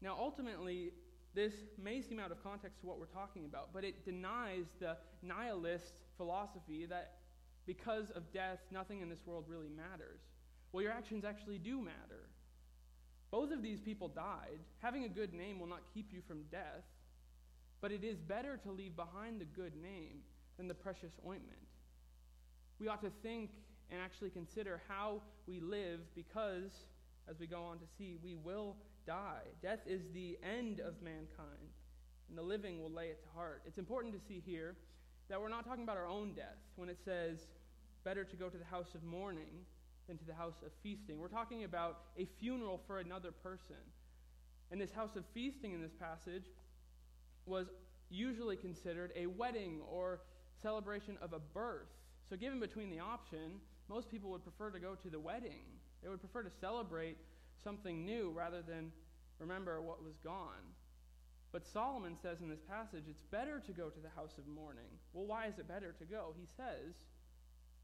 Now, 0.00 0.16
ultimately, 0.18 0.92
this 1.34 1.54
may 1.82 2.02
seem 2.02 2.18
out 2.18 2.32
of 2.32 2.42
context 2.42 2.80
to 2.80 2.86
what 2.86 2.98
we're 2.98 3.06
talking 3.06 3.44
about, 3.44 3.72
but 3.72 3.84
it 3.84 4.04
denies 4.04 4.66
the 4.80 4.96
nihilist 5.22 5.94
philosophy 6.16 6.86
that 6.86 7.18
because 7.66 8.10
of 8.10 8.32
death, 8.32 8.58
nothing 8.70 9.00
in 9.00 9.08
this 9.08 9.24
world 9.24 9.44
really 9.48 9.68
matters. 9.68 10.20
Well, 10.72 10.82
your 10.82 10.92
actions 10.92 11.24
actually 11.24 11.58
do 11.58 11.80
matter. 11.80 12.28
Both 13.30 13.52
of 13.52 13.62
these 13.62 13.80
people 13.80 14.08
died. 14.08 14.58
Having 14.80 15.04
a 15.04 15.08
good 15.08 15.32
name 15.32 15.58
will 15.58 15.68
not 15.68 15.82
keep 15.94 16.12
you 16.12 16.20
from 16.26 16.42
death, 16.50 16.84
but 17.80 17.92
it 17.92 18.04
is 18.04 18.18
better 18.18 18.58
to 18.58 18.72
leave 18.72 18.96
behind 18.96 19.40
the 19.40 19.44
good 19.44 19.74
name 19.76 20.20
than 20.62 20.68
the 20.68 20.74
precious 20.74 21.10
ointment. 21.26 21.58
We 22.78 22.86
ought 22.86 23.02
to 23.02 23.10
think 23.20 23.50
and 23.90 24.00
actually 24.00 24.30
consider 24.30 24.80
how 24.86 25.20
we 25.48 25.58
live 25.58 25.98
because, 26.14 26.70
as 27.28 27.40
we 27.40 27.48
go 27.48 27.64
on 27.64 27.78
to 27.78 27.84
see, 27.98 28.16
we 28.22 28.36
will 28.36 28.76
die. 29.04 29.42
Death 29.60 29.80
is 29.86 30.02
the 30.14 30.38
end 30.40 30.78
of 30.78 31.02
mankind, 31.02 31.72
and 32.28 32.38
the 32.38 32.42
living 32.42 32.80
will 32.80 32.92
lay 32.92 33.06
it 33.06 33.24
to 33.24 33.28
heart. 33.34 33.62
It's 33.66 33.78
important 33.78 34.14
to 34.14 34.20
see 34.20 34.40
here 34.46 34.76
that 35.28 35.40
we're 35.40 35.48
not 35.48 35.66
talking 35.66 35.82
about 35.82 35.96
our 35.96 36.06
own 36.06 36.32
death 36.32 36.60
when 36.76 36.88
it 36.88 36.98
says, 37.04 37.38
better 38.04 38.22
to 38.22 38.36
go 38.36 38.48
to 38.48 38.56
the 38.56 38.64
house 38.64 38.94
of 38.94 39.02
mourning 39.02 39.66
than 40.06 40.16
to 40.16 40.24
the 40.24 40.34
house 40.34 40.62
of 40.64 40.70
feasting. 40.80 41.18
We're 41.18 41.26
talking 41.26 41.64
about 41.64 42.02
a 42.16 42.28
funeral 42.38 42.80
for 42.86 43.00
another 43.00 43.32
person. 43.32 43.82
And 44.70 44.80
this 44.80 44.92
house 44.92 45.16
of 45.16 45.24
feasting 45.34 45.72
in 45.72 45.82
this 45.82 45.94
passage 45.98 46.44
was 47.46 47.66
usually 48.12 48.56
considered 48.56 49.10
a 49.16 49.26
wedding 49.26 49.80
or 49.90 50.20
celebration 50.62 51.18
of 51.20 51.32
a 51.32 51.38
birth. 51.38 51.88
So, 52.28 52.36
given 52.36 52.60
between 52.60 52.90
the 52.90 53.00
option, 53.00 53.60
most 53.88 54.10
people 54.10 54.30
would 54.30 54.44
prefer 54.44 54.70
to 54.70 54.78
go 54.78 54.94
to 54.94 55.10
the 55.10 55.20
wedding. 55.20 55.64
They 56.02 56.08
would 56.08 56.20
prefer 56.20 56.42
to 56.42 56.50
celebrate 56.60 57.18
something 57.62 58.04
new 58.04 58.30
rather 58.30 58.62
than 58.62 58.92
remember 59.38 59.80
what 59.82 60.02
was 60.02 60.16
gone. 60.24 60.72
But 61.52 61.66
Solomon 61.66 62.16
says 62.20 62.40
in 62.40 62.48
this 62.48 62.62
passage, 62.66 63.04
it's 63.08 63.20
better 63.20 63.60
to 63.60 63.72
go 63.72 63.90
to 63.90 64.00
the 64.00 64.08
house 64.16 64.38
of 64.38 64.46
mourning. 64.46 64.98
Well, 65.12 65.26
why 65.26 65.46
is 65.46 65.58
it 65.58 65.68
better 65.68 65.94
to 65.98 66.04
go? 66.04 66.34
He 66.38 66.46
says, 66.56 66.94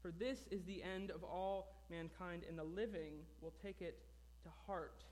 For 0.01 0.11
this 0.11 0.39
is 0.49 0.63
the 0.63 0.81
end 0.81 1.11
of 1.11 1.23
all 1.23 1.75
mankind, 1.91 2.43
and 2.49 2.57
the 2.57 2.63
living 2.63 3.13
will 3.41 3.53
take 3.63 3.81
it 3.81 3.99
to 4.43 4.49
heart. 4.65 5.03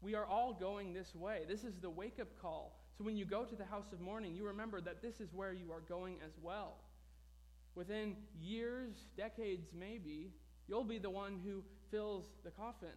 We 0.00 0.16
are 0.16 0.26
all 0.26 0.52
going 0.52 0.92
this 0.92 1.14
way. 1.14 1.42
This 1.48 1.62
is 1.62 1.78
the 1.78 1.90
wake 1.90 2.18
up 2.20 2.28
call. 2.40 2.81
So 2.96 3.04
when 3.04 3.16
you 3.16 3.24
go 3.24 3.44
to 3.44 3.56
the 3.56 3.64
house 3.64 3.92
of 3.92 4.00
mourning, 4.00 4.34
you 4.34 4.46
remember 4.46 4.80
that 4.80 5.02
this 5.02 5.20
is 5.20 5.32
where 5.32 5.52
you 5.52 5.72
are 5.72 5.80
going 5.88 6.16
as 6.24 6.32
well. 6.42 6.76
Within 7.74 8.16
years, 8.40 9.06
decades 9.16 9.68
maybe, 9.78 10.30
you'll 10.68 10.84
be 10.84 10.98
the 10.98 11.10
one 11.10 11.40
who 11.44 11.62
fills 11.90 12.24
the 12.44 12.50
coffin. 12.50 12.88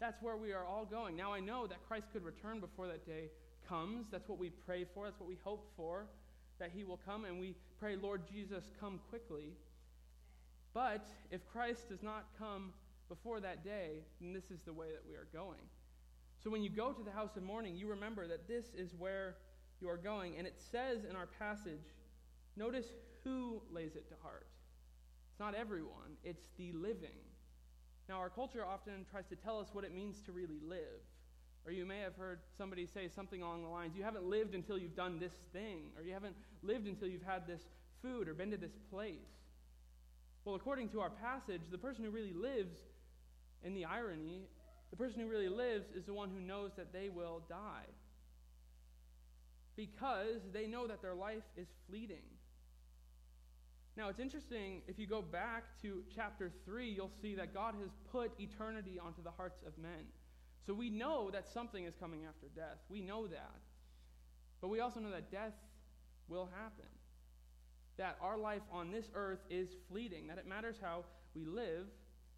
That's 0.00 0.20
where 0.22 0.36
we 0.36 0.52
are 0.52 0.64
all 0.64 0.84
going. 0.84 1.16
Now, 1.16 1.32
I 1.32 1.40
know 1.40 1.66
that 1.66 1.86
Christ 1.86 2.08
could 2.12 2.24
return 2.24 2.60
before 2.60 2.86
that 2.88 3.06
day 3.06 3.30
comes. 3.68 4.06
That's 4.10 4.28
what 4.28 4.38
we 4.38 4.50
pray 4.50 4.86
for. 4.94 5.04
That's 5.04 5.18
what 5.20 5.28
we 5.28 5.38
hope 5.44 5.70
for, 5.76 6.06
that 6.58 6.70
he 6.74 6.84
will 6.84 7.00
come. 7.04 7.24
And 7.24 7.40
we 7.40 7.54
pray, 7.78 7.96
Lord 7.96 8.22
Jesus, 8.30 8.64
come 8.80 9.00
quickly. 9.08 9.54
But 10.74 11.06
if 11.30 11.46
Christ 11.48 11.88
does 11.88 12.02
not 12.02 12.26
come 12.38 12.72
before 13.08 13.40
that 13.40 13.64
day, 13.64 14.02
then 14.20 14.32
this 14.32 14.50
is 14.50 14.60
the 14.62 14.72
way 14.72 14.88
that 14.92 15.02
we 15.08 15.14
are 15.14 15.26
going. 15.32 15.62
So 16.48 16.52
when 16.52 16.62
you 16.62 16.70
go 16.70 16.92
to 16.92 17.02
the 17.02 17.10
house 17.10 17.36
of 17.36 17.42
mourning, 17.42 17.76
you 17.76 17.88
remember 17.88 18.26
that 18.26 18.48
this 18.48 18.72
is 18.74 18.94
where 18.98 19.36
you 19.82 19.90
are 19.90 19.98
going. 19.98 20.38
And 20.38 20.46
it 20.46 20.58
says 20.72 21.04
in 21.04 21.14
our 21.14 21.26
passage, 21.26 21.92
notice 22.56 22.86
who 23.22 23.60
lays 23.70 23.96
it 23.96 24.08
to 24.08 24.14
heart. 24.22 24.46
It's 25.30 25.38
not 25.38 25.54
everyone, 25.54 26.16
it's 26.24 26.46
the 26.56 26.72
living. 26.72 27.20
Now, 28.08 28.14
our 28.14 28.30
culture 28.30 28.64
often 28.64 29.04
tries 29.10 29.26
to 29.26 29.36
tell 29.36 29.60
us 29.60 29.68
what 29.74 29.84
it 29.84 29.94
means 29.94 30.22
to 30.22 30.32
really 30.32 30.58
live. 30.66 31.04
Or 31.66 31.72
you 31.72 31.84
may 31.84 31.98
have 31.98 32.16
heard 32.16 32.38
somebody 32.56 32.86
say 32.86 33.08
something 33.14 33.42
along 33.42 33.62
the 33.62 33.68
lines, 33.68 33.94
you 33.94 34.02
haven't 34.02 34.24
lived 34.24 34.54
until 34.54 34.78
you've 34.78 34.96
done 34.96 35.18
this 35.18 35.34
thing, 35.52 35.90
or 35.98 36.02
you 36.02 36.14
haven't 36.14 36.36
lived 36.62 36.86
until 36.86 37.08
you've 37.08 37.20
had 37.20 37.46
this 37.46 37.60
food 38.00 38.26
or 38.26 38.32
been 38.32 38.52
to 38.52 38.56
this 38.56 38.78
place. 38.90 39.36
Well, 40.46 40.54
according 40.54 40.88
to 40.90 41.00
our 41.02 41.10
passage, 41.10 41.60
the 41.70 41.76
person 41.76 42.06
who 42.06 42.10
really 42.10 42.32
lives, 42.32 42.78
in 43.62 43.74
the 43.74 43.84
irony, 43.84 44.48
the 44.90 44.96
person 44.96 45.20
who 45.20 45.28
really 45.28 45.48
lives 45.48 45.86
is 45.94 46.04
the 46.04 46.14
one 46.14 46.30
who 46.30 46.40
knows 46.40 46.70
that 46.76 46.92
they 46.92 47.08
will 47.08 47.42
die. 47.48 47.86
Because 49.76 50.40
they 50.52 50.66
know 50.66 50.86
that 50.86 51.02
their 51.02 51.14
life 51.14 51.44
is 51.56 51.68
fleeting. 51.88 52.24
Now, 53.96 54.08
it's 54.08 54.20
interesting, 54.20 54.82
if 54.86 54.98
you 54.98 55.06
go 55.08 55.20
back 55.20 55.64
to 55.82 56.04
chapter 56.14 56.52
3, 56.64 56.88
you'll 56.88 57.10
see 57.20 57.34
that 57.34 57.52
God 57.52 57.74
has 57.80 57.90
put 58.12 58.30
eternity 58.38 58.98
onto 59.04 59.22
the 59.22 59.30
hearts 59.30 59.60
of 59.66 59.76
men. 59.76 60.06
So 60.66 60.72
we 60.72 60.88
know 60.88 61.30
that 61.32 61.48
something 61.48 61.84
is 61.84 61.94
coming 61.98 62.20
after 62.24 62.46
death. 62.54 62.78
We 62.88 63.00
know 63.00 63.26
that. 63.26 63.56
But 64.60 64.68
we 64.68 64.80
also 64.80 65.00
know 65.00 65.10
that 65.10 65.32
death 65.32 65.54
will 66.28 66.48
happen. 66.60 66.88
That 67.96 68.18
our 68.20 68.38
life 68.38 68.62
on 68.70 68.92
this 68.92 69.10
earth 69.14 69.40
is 69.50 69.68
fleeting, 69.90 70.28
that 70.28 70.38
it 70.38 70.46
matters 70.46 70.76
how 70.80 71.04
we 71.34 71.44
live. 71.44 71.86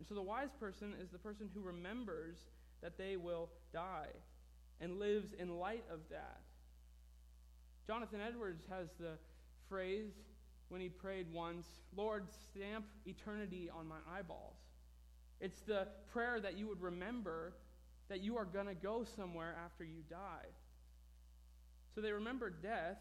And 0.01 0.09
so 0.09 0.15
the 0.15 0.23
wise 0.23 0.49
person 0.59 0.95
is 1.01 1.11
the 1.11 1.19
person 1.19 1.49
who 1.55 1.61
remembers 1.61 2.39
that 2.83 2.97
they 2.97 3.17
will 3.17 3.51
die 3.73 4.09
and 4.81 4.99
lives 4.99 5.35
in 5.39 5.59
light 5.59 5.85
of 5.93 6.01
that. 6.11 6.41
Jonathan 7.87 8.21
Edwards 8.27 8.65
has 8.71 8.89
the 8.99 9.19
phrase 9.69 10.13
when 10.71 10.81
he 10.81 10.89
prayed 10.89 11.27
once, 11.33 11.67
Lord, 11.95 12.29
stamp 12.31 12.87
eternity 13.05 13.69
on 13.69 13.87
my 13.87 13.97
eyeballs. 14.11 14.57
It's 15.39 15.61
the 15.61 15.87
prayer 16.13 16.41
that 16.41 16.57
you 16.57 16.67
would 16.67 16.81
remember 16.81 17.53
that 18.09 18.21
you 18.23 18.39
are 18.39 18.45
going 18.47 18.67
to 18.67 18.75
go 18.75 19.05
somewhere 19.17 19.55
after 19.65 19.85
you 19.85 20.03
die. 20.09 20.49
So 21.95 22.01
they 22.01 22.13
remember 22.13 22.49
death 22.51 22.99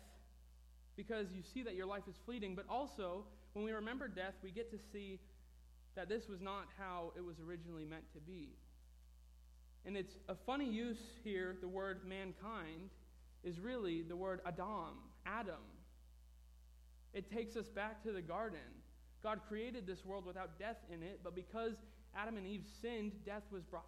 because 0.97 1.27
you 1.33 1.43
see 1.53 1.63
that 1.63 1.75
your 1.75 1.85
life 1.85 2.03
is 2.09 2.15
fleeting, 2.25 2.55
but 2.55 2.65
also 2.69 3.23
when 3.53 3.63
we 3.63 3.71
remember 3.71 4.07
death, 4.07 4.33
we 4.43 4.51
get 4.51 4.69
to 4.71 4.77
see 4.91 5.19
that 5.96 6.10
this 6.10 6.27
was 6.27 6.41
not 6.41 6.67
how 6.77 7.12
it 7.17 7.24
was 7.24 7.38
originally 7.39 7.86
meant 7.86 8.12
to 8.13 8.19
be. 8.19 8.50
And 9.86 9.96
it's 9.98 10.17
a 10.27 10.36
funny 10.36 10.69
use 10.69 11.00
here, 11.24 11.55
the 11.62 11.67
word 11.67 12.01
mankind 12.08 12.89
is 13.43 13.60
really 13.60 14.01
the 14.01 14.15
word 14.15 14.41
Adam, 14.46 14.98
Adam. 15.25 15.55
It 17.13 17.31
takes 17.31 17.55
us 17.55 17.67
back 17.67 18.03
to 18.03 18.12
the 18.12 18.22
garden. 18.22 18.60
God 19.24 19.39
created 19.48 19.88
this 19.88 20.05
world 20.05 20.25
without 20.25 20.60
death 20.60 20.77
in 20.93 21.01
it, 21.01 21.22
but 21.24 21.36
because 21.36 21.74
Adam 22.15 22.38
and 22.38 22.46
Eve 22.46 22.65
sinned, 22.81 23.13
death 23.25 23.43
was 23.51 23.63
brought, 23.63 23.88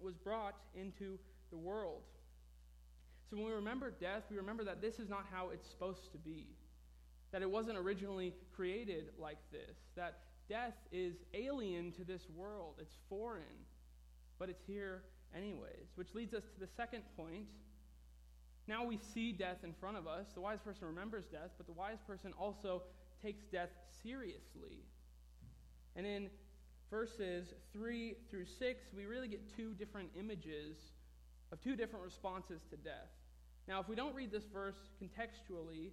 was 0.00 0.16
brought 0.16 0.56
into 0.74 1.18
the 1.50 1.56
world. 1.56 2.02
So 3.28 3.36
when 3.36 3.46
we 3.46 3.52
remember 3.52 3.90
death, 3.90 4.24
we 4.30 4.36
remember 4.36 4.64
that 4.64 4.80
this 4.80 4.98
is 4.98 5.08
not 5.08 5.26
how 5.32 5.50
it's 5.50 5.68
supposed 5.68 6.12
to 6.12 6.18
be. 6.18 6.46
That 7.32 7.42
it 7.42 7.50
wasn't 7.50 7.78
originally 7.78 8.34
created 8.54 9.10
like 9.18 9.38
this. 9.50 9.76
That 9.96 10.18
death 10.48 10.76
is 10.90 11.16
alien 11.34 11.92
to 11.92 12.04
this 12.04 12.22
world, 12.34 12.74
it's 12.78 12.94
foreign, 13.08 13.66
but 14.38 14.48
it's 14.48 14.62
here 14.66 15.02
anyways. 15.36 15.92
Which 15.94 16.14
leads 16.14 16.34
us 16.34 16.44
to 16.54 16.60
the 16.60 16.68
second 16.76 17.02
point 17.16 17.46
now 18.68 18.84
we 18.84 18.98
see 19.14 19.32
death 19.32 19.58
in 19.64 19.72
front 19.74 19.96
of 19.96 20.06
us. 20.06 20.26
The 20.34 20.40
wise 20.40 20.60
person 20.60 20.86
remembers 20.86 21.24
death, 21.26 21.50
but 21.56 21.66
the 21.66 21.72
wise 21.72 21.98
person 22.06 22.32
also 22.38 22.82
takes 23.22 23.44
death 23.44 23.70
seriously. 24.02 24.84
And 25.96 26.06
in 26.06 26.30
verses 26.90 27.54
3 27.72 28.14
through 28.30 28.46
6, 28.46 28.84
we 28.96 29.06
really 29.06 29.28
get 29.28 29.56
two 29.56 29.74
different 29.74 30.10
images 30.18 30.76
of 31.50 31.60
two 31.60 31.76
different 31.76 32.04
responses 32.04 32.62
to 32.70 32.76
death. 32.76 33.10
Now, 33.68 33.80
if 33.80 33.88
we 33.88 33.96
don't 33.96 34.14
read 34.14 34.30
this 34.30 34.44
verse 34.52 34.76
contextually, 35.02 35.90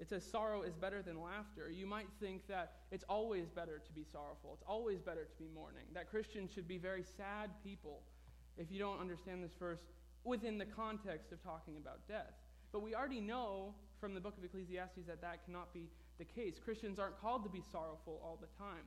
it 0.00 0.08
says 0.08 0.24
sorrow 0.24 0.62
is 0.62 0.74
better 0.74 1.02
than 1.02 1.22
laughter. 1.22 1.70
You 1.70 1.86
might 1.86 2.08
think 2.20 2.46
that 2.48 2.72
it's 2.90 3.04
always 3.08 3.48
better 3.48 3.80
to 3.84 3.92
be 3.92 4.04
sorrowful. 4.10 4.50
It's 4.54 4.64
always 4.66 5.00
better 5.00 5.24
to 5.24 5.36
be 5.38 5.48
mourning. 5.54 5.84
That 5.94 6.10
Christians 6.10 6.50
should 6.52 6.66
be 6.66 6.78
very 6.78 7.04
sad 7.16 7.50
people. 7.62 8.02
If 8.56 8.70
you 8.70 8.78
don't 8.78 9.00
understand 9.00 9.42
this 9.42 9.54
verse 9.58 9.80
within 10.24 10.58
the 10.58 10.64
context 10.64 11.32
of 11.32 11.42
talking 11.42 11.76
about 11.76 12.06
death. 12.08 12.34
But 12.72 12.82
we 12.82 12.94
already 12.94 13.20
know 13.20 13.74
from 14.00 14.14
the 14.14 14.20
book 14.20 14.36
of 14.36 14.44
Ecclesiastes 14.44 15.06
that 15.06 15.20
that 15.20 15.44
cannot 15.44 15.72
be 15.72 15.88
the 16.18 16.24
case. 16.24 16.58
Christians 16.62 16.98
aren't 16.98 17.20
called 17.20 17.44
to 17.44 17.50
be 17.50 17.62
sorrowful 17.70 18.20
all 18.22 18.38
the 18.40 18.48
time. 18.58 18.84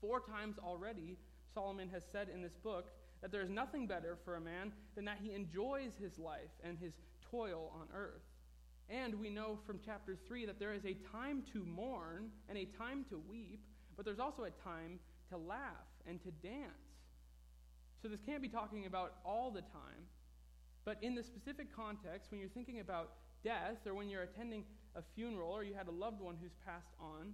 Four 0.00 0.20
times 0.20 0.56
already, 0.58 1.18
Solomon 1.52 1.88
has 1.90 2.04
said 2.10 2.28
in 2.32 2.42
this 2.42 2.56
book 2.56 2.90
that 3.20 3.30
there 3.30 3.42
is 3.42 3.50
nothing 3.50 3.86
better 3.86 4.18
for 4.24 4.36
a 4.36 4.40
man 4.40 4.72
than 4.94 5.04
that 5.04 5.18
he 5.22 5.32
enjoys 5.32 5.92
his 6.00 6.18
life 6.18 6.50
and 6.62 6.78
his 6.78 6.94
toil 7.30 7.72
on 7.74 7.86
earth. 7.94 8.22
And 8.92 9.18
we 9.18 9.30
know 9.30 9.58
from 9.66 9.80
chapter 9.82 10.18
3 10.28 10.44
that 10.44 10.58
there 10.60 10.74
is 10.74 10.84
a 10.84 10.94
time 11.10 11.42
to 11.54 11.64
mourn 11.64 12.28
and 12.46 12.58
a 12.58 12.66
time 12.66 13.06
to 13.08 13.18
weep, 13.26 13.64
but 13.96 14.04
there's 14.04 14.18
also 14.20 14.44
a 14.44 14.50
time 14.50 14.98
to 15.30 15.38
laugh 15.38 15.88
and 16.06 16.22
to 16.22 16.30
dance. 16.46 17.00
So 18.02 18.08
this 18.08 18.20
can't 18.20 18.42
be 18.42 18.48
talking 18.48 18.84
about 18.84 19.14
all 19.24 19.50
the 19.50 19.62
time, 19.62 20.04
but 20.84 20.98
in 21.00 21.14
the 21.14 21.22
specific 21.22 21.74
context, 21.74 22.30
when 22.30 22.38
you're 22.38 22.50
thinking 22.50 22.80
about 22.80 23.12
death 23.42 23.78
or 23.86 23.94
when 23.94 24.10
you're 24.10 24.24
attending 24.24 24.64
a 24.94 25.02
funeral 25.14 25.52
or 25.52 25.64
you 25.64 25.72
had 25.72 25.88
a 25.88 25.92
loved 25.92 26.20
one 26.20 26.36
who's 26.42 26.54
passed 26.66 26.92
on, 27.00 27.32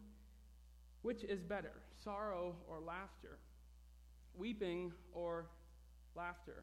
which 1.03 1.25
is 1.25 1.43
better, 1.43 1.73
sorrow 2.05 2.55
or 2.69 2.79
laughter? 2.79 3.39
Weeping 4.37 4.93
or 5.13 5.47
laughter? 6.15 6.63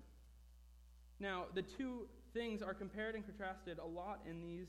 Now, 1.19 1.45
the 1.53 1.63
two 1.63 2.07
things 2.33 2.61
are 2.61 2.73
compared 2.73 3.15
and 3.15 3.25
contrasted 3.25 3.79
a 3.79 3.85
lot 3.85 4.21
in 4.29 4.41
these 4.41 4.67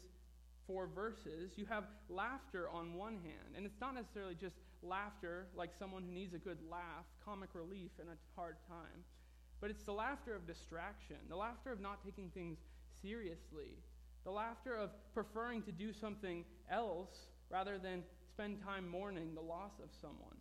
four 0.67 0.89
verses. 0.95 1.53
You 1.57 1.67
have 1.67 1.85
laughter 2.09 2.69
on 2.69 2.95
one 2.95 3.15
hand, 3.15 3.57
and 3.57 3.65
it's 3.67 3.81
not 3.81 3.95
necessarily 3.95 4.35
just 4.35 4.57
laughter 4.83 5.47
like 5.57 5.71
someone 5.79 6.03
who 6.03 6.13
needs 6.13 6.35
a 6.35 6.39
good 6.39 6.59
laugh, 6.71 7.05
comic 7.25 7.51
relief 7.55 7.91
in 8.01 8.09
a 8.09 8.17
hard 8.35 8.57
time, 8.69 9.05
but 9.61 9.71
it's 9.71 9.85
the 9.85 9.93
laughter 9.93 10.35
of 10.35 10.47
distraction, 10.47 11.17
the 11.29 11.37
laughter 11.37 11.73
of 11.73 11.81
not 11.81 12.05
taking 12.05 12.31
things 12.31 12.59
seriously, 13.03 13.79
the 14.25 14.31
laughter 14.31 14.77
of 14.77 14.91
preferring 15.15 15.63
to 15.63 15.73
do 15.73 15.93
something 15.93 16.45
else 16.71 17.29
rather 17.51 17.79
than 17.79 18.03
spend 18.29 18.63
time 18.63 18.89
mourning 18.89 19.35
the 19.35 19.41
loss 19.41 19.73
of 19.83 19.89
someone 20.01 20.37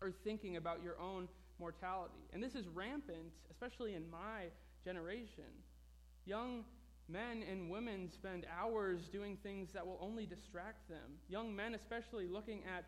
or 0.00 0.12
thinking 0.24 0.56
about 0.56 0.82
your 0.82 0.98
own 1.00 1.28
mortality. 1.58 2.28
And 2.32 2.42
this 2.42 2.54
is 2.54 2.66
rampant, 2.68 3.32
especially 3.50 3.94
in 3.94 4.08
my 4.10 4.44
generation. 4.84 5.44
Young 6.24 6.64
men 7.08 7.42
and 7.50 7.70
women 7.70 8.10
spend 8.12 8.46
hours 8.60 9.08
doing 9.08 9.36
things 9.42 9.72
that 9.72 9.86
will 9.86 9.98
only 10.00 10.26
distract 10.26 10.88
them. 10.88 11.18
Young 11.28 11.54
men, 11.54 11.74
especially, 11.74 12.26
looking 12.26 12.62
at 12.64 12.84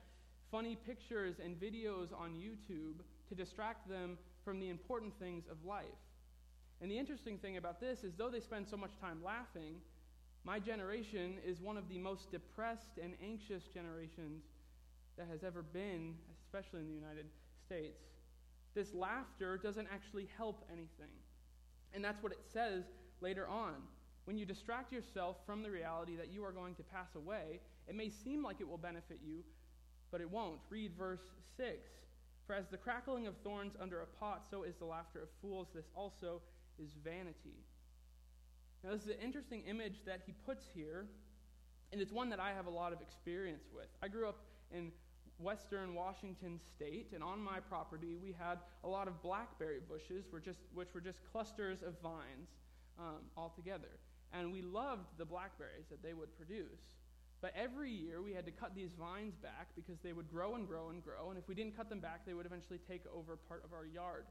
funny 0.50 0.76
pictures 0.86 1.36
and 1.42 1.60
videos 1.60 2.12
on 2.12 2.32
YouTube 2.32 3.00
to 3.28 3.34
distract 3.34 3.88
them 3.88 4.18
from 4.44 4.60
the 4.60 4.68
important 4.68 5.18
things 5.18 5.44
of 5.50 5.64
life. 5.64 5.84
And 6.80 6.90
the 6.90 6.98
interesting 6.98 7.38
thing 7.38 7.56
about 7.56 7.80
this 7.80 8.04
is, 8.04 8.14
though 8.16 8.30
they 8.30 8.40
spend 8.40 8.66
so 8.68 8.76
much 8.76 8.92
time 9.00 9.22
laughing, 9.24 9.76
my 10.44 10.58
generation 10.58 11.34
is 11.46 11.60
one 11.60 11.76
of 11.76 11.88
the 11.88 11.98
most 11.98 12.30
depressed 12.30 12.98
and 13.02 13.14
anxious 13.22 13.64
generations 13.72 14.44
that 15.18 15.26
has 15.30 15.44
ever 15.44 15.62
been, 15.62 16.14
especially 16.42 16.80
in 16.80 16.88
the 16.88 16.94
United 16.94 17.26
States. 17.66 18.02
This 18.74 18.94
laughter 18.94 19.58
doesn't 19.58 19.88
actually 19.92 20.28
help 20.36 20.64
anything. 20.72 21.12
And 21.92 22.04
that's 22.04 22.22
what 22.22 22.32
it 22.32 22.40
says 22.52 22.84
later 23.20 23.46
on. 23.46 23.74
When 24.30 24.38
you 24.38 24.46
distract 24.46 24.92
yourself 24.92 25.38
from 25.44 25.60
the 25.60 25.72
reality 25.72 26.14
that 26.14 26.30
you 26.32 26.44
are 26.44 26.52
going 26.52 26.76
to 26.76 26.84
pass 26.84 27.16
away, 27.16 27.58
it 27.88 27.96
may 27.96 28.08
seem 28.08 28.44
like 28.44 28.60
it 28.60 28.68
will 28.68 28.78
benefit 28.78 29.18
you, 29.26 29.42
but 30.12 30.20
it 30.20 30.30
won't. 30.30 30.60
Read 30.70 30.92
verse 30.96 31.32
6. 31.56 31.90
For 32.46 32.54
as 32.54 32.68
the 32.68 32.76
crackling 32.76 33.26
of 33.26 33.34
thorns 33.42 33.72
under 33.80 34.02
a 34.02 34.06
pot, 34.06 34.44
so 34.48 34.62
is 34.62 34.76
the 34.76 34.84
laughter 34.84 35.20
of 35.20 35.30
fools. 35.42 35.66
This 35.74 35.86
also 35.96 36.42
is 36.78 36.90
vanity. 37.02 37.58
Now, 38.84 38.92
this 38.92 39.02
is 39.02 39.08
an 39.08 39.16
interesting 39.20 39.62
image 39.62 40.02
that 40.06 40.20
he 40.24 40.32
puts 40.46 40.64
here, 40.72 41.06
and 41.90 42.00
it's 42.00 42.12
one 42.12 42.30
that 42.30 42.38
I 42.38 42.52
have 42.52 42.66
a 42.66 42.70
lot 42.70 42.92
of 42.92 43.00
experience 43.00 43.64
with. 43.74 43.88
I 44.00 44.06
grew 44.06 44.28
up 44.28 44.38
in 44.72 44.92
western 45.40 45.92
Washington 45.92 46.60
state, 46.76 47.10
and 47.12 47.24
on 47.24 47.42
my 47.42 47.58
property 47.58 48.14
we 48.14 48.32
had 48.38 48.60
a 48.84 48.88
lot 48.88 49.08
of 49.08 49.20
blackberry 49.24 49.80
bushes, 49.88 50.26
which 50.30 50.94
were 50.94 51.00
just, 51.00 51.18
clusters 51.32 51.78
of 51.84 51.94
vines 52.00 52.50
um, 52.96 53.22
all 53.36 53.52
together. 53.56 53.88
And 54.32 54.52
we 54.52 54.62
loved 54.62 55.08
the 55.18 55.24
blackberries 55.24 55.86
that 55.90 56.02
they 56.02 56.14
would 56.14 56.36
produce. 56.36 56.96
But 57.40 57.54
every 57.56 57.90
year 57.90 58.22
we 58.22 58.32
had 58.32 58.44
to 58.46 58.52
cut 58.52 58.74
these 58.74 58.90
vines 58.98 59.34
back 59.42 59.68
because 59.74 59.98
they 60.02 60.12
would 60.12 60.30
grow 60.30 60.54
and 60.56 60.68
grow 60.68 60.90
and 60.90 61.02
grow, 61.02 61.30
and 61.30 61.38
if 61.38 61.48
we 61.48 61.54
didn't 61.54 61.76
cut 61.76 61.88
them 61.88 62.00
back, 62.00 62.26
they 62.26 62.34
would 62.34 62.44
eventually 62.44 62.78
take 62.86 63.02
over 63.14 63.36
part 63.36 63.64
of 63.64 63.72
our 63.72 63.86
yard. 63.86 64.26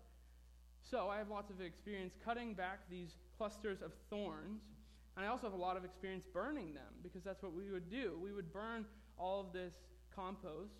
So 0.90 1.10
I 1.10 1.18
have 1.18 1.30
lots 1.30 1.50
of 1.50 1.60
experience 1.60 2.14
cutting 2.24 2.54
back 2.54 2.82
these 2.90 3.16
clusters 3.38 3.82
of 3.82 3.92
thorns, 4.10 4.62
and 5.18 5.26
I 5.26 5.30
also 5.30 5.48
have 5.48 5.54
a 5.54 5.62
lot 5.62 5.76
of 5.76 5.84
experience 5.84 6.24
burning 6.32 6.74
them 6.74 6.94
because 7.02 7.24
that's 7.24 7.42
what 7.42 7.54
we 7.54 7.72
would 7.72 7.90
do. 7.90 8.18
We 8.22 8.32
would 8.32 8.54
burn 8.54 8.86
all 9.18 9.42
of 9.42 9.54
this 9.54 9.74
compost. 10.16 10.74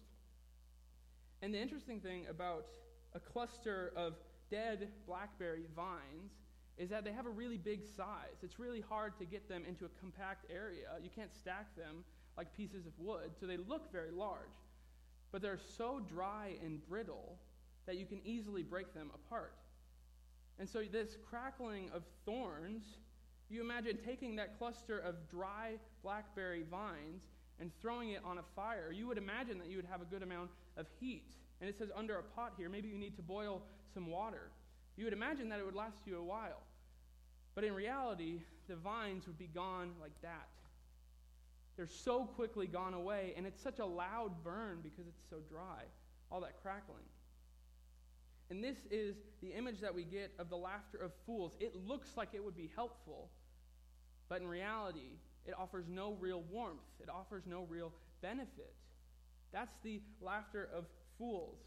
And 1.42 1.54
the 1.54 1.60
interesting 1.60 2.00
thing 2.00 2.26
about 2.30 2.68
a 3.16 3.20
cluster 3.20 3.92
of 3.96 4.14
dead 4.52 4.90
blackberry 5.08 5.66
vines 5.76 6.32
is 6.80 6.90
that 6.90 7.04
they 7.04 7.12
have 7.12 7.26
a 7.26 7.30
really 7.30 7.58
big 7.58 7.82
size. 7.86 8.40
It's 8.42 8.58
really 8.58 8.80
hard 8.80 9.18
to 9.20 9.26
get 9.26 9.50
them 9.50 9.64
into 9.68 9.84
a 9.84 9.90
compact 10.00 10.46
area. 10.50 10.88
You 11.04 11.10
can't 11.14 11.36
stack 11.36 11.76
them 11.76 12.06
like 12.38 12.56
pieces 12.56 12.86
of 12.86 12.94
wood, 12.98 13.32
so 13.38 13.46
they 13.46 13.58
look 13.58 13.92
very 13.92 14.12
large. 14.12 14.56
But 15.34 15.42
they're 15.42 15.60
so 15.78 16.00
dry 16.10 16.56
and 16.64 16.80
brittle 16.88 17.38
that 17.86 17.98
you 17.98 18.06
can 18.06 18.22
easily 18.24 18.64
break 18.64 18.94
them 18.94 19.12
apart. 19.14 19.54
And 20.58 20.68
so, 20.68 20.82
this 20.84 21.18
crackling 21.30 21.90
of 21.94 22.04
thorns, 22.26 22.84
you 23.50 23.62
imagine 23.62 23.98
taking 24.06 24.38
that 24.38 24.58
cluster 24.58 25.00
of 25.00 25.16
dry 25.30 25.74
blackberry 26.02 26.64
vines 26.70 27.24
and 27.60 27.72
throwing 27.82 28.12
it 28.12 28.22
on 28.24 28.38
a 28.38 28.44
fire. 28.56 28.92
You 28.92 29.08
would 29.08 29.18
imagine 29.18 29.58
that 29.60 29.68
you 29.68 29.76
would 29.76 29.86
have 29.86 30.02
a 30.02 30.06
good 30.06 30.24
amount 30.24 30.50
of 30.78 30.88
heat. 31.00 31.34
And 31.60 31.70
it 31.70 31.78
says 31.78 31.90
under 31.96 32.18
a 32.18 32.24
pot 32.24 32.54
here, 32.58 32.70
maybe 32.70 32.88
you 32.88 32.98
need 32.98 33.18
to 33.18 33.22
boil 33.22 33.62
some 33.94 34.08
water. 34.08 34.52
You 34.96 35.06
would 35.06 35.14
imagine 35.14 35.50
that 35.50 35.60
it 35.60 35.66
would 35.66 35.76
last 35.76 35.98
you 36.06 36.18
a 36.18 36.24
while. 36.24 36.62
But 37.60 37.68
in 37.68 37.74
reality, 37.74 38.40
the 38.70 38.78
vines 38.78 39.28
would 39.28 39.38
be 39.38 39.50
gone 39.54 39.92
like 40.00 40.14
that. 40.22 40.48
They're 41.76 41.88
so 41.88 42.24
quickly 42.24 42.68
gone 42.68 42.94
away, 42.94 43.34
and 43.36 43.46
it's 43.46 43.62
such 43.62 43.80
a 43.80 43.86
loud 43.86 44.46
burn 44.46 44.80
because 44.82 45.08
it's 45.08 45.30
so 45.30 45.40
dry, 45.50 45.84
all 46.32 46.40
that 46.40 46.62
crackling. 46.62 47.04
And 48.50 48.64
this 48.64 48.78
is 48.90 49.18
the 49.42 49.50
image 49.50 49.82
that 49.82 49.94
we 49.94 50.06
get 50.06 50.32
of 50.40 50.50
the 50.50 50.56
laughter 50.56 51.00
of 51.00 51.12
fools. 51.26 51.52
It 51.60 51.76
looks 51.86 52.16
like 52.16 52.30
it 52.32 52.42
would 52.42 52.56
be 52.56 52.72
helpful, 52.78 53.30
but 54.30 54.40
in 54.40 54.48
reality, 54.48 55.18
it 55.46 55.54
offers 55.60 55.84
no 55.90 56.16
real 56.22 56.44
warmth, 56.50 56.80
it 57.04 57.10
offers 57.10 57.44
no 57.46 57.66
real 57.70 57.92
benefit. 58.22 58.74
That's 59.52 59.76
the 59.84 60.00
laughter 60.22 60.70
of 60.74 60.86
fools. 61.18 61.60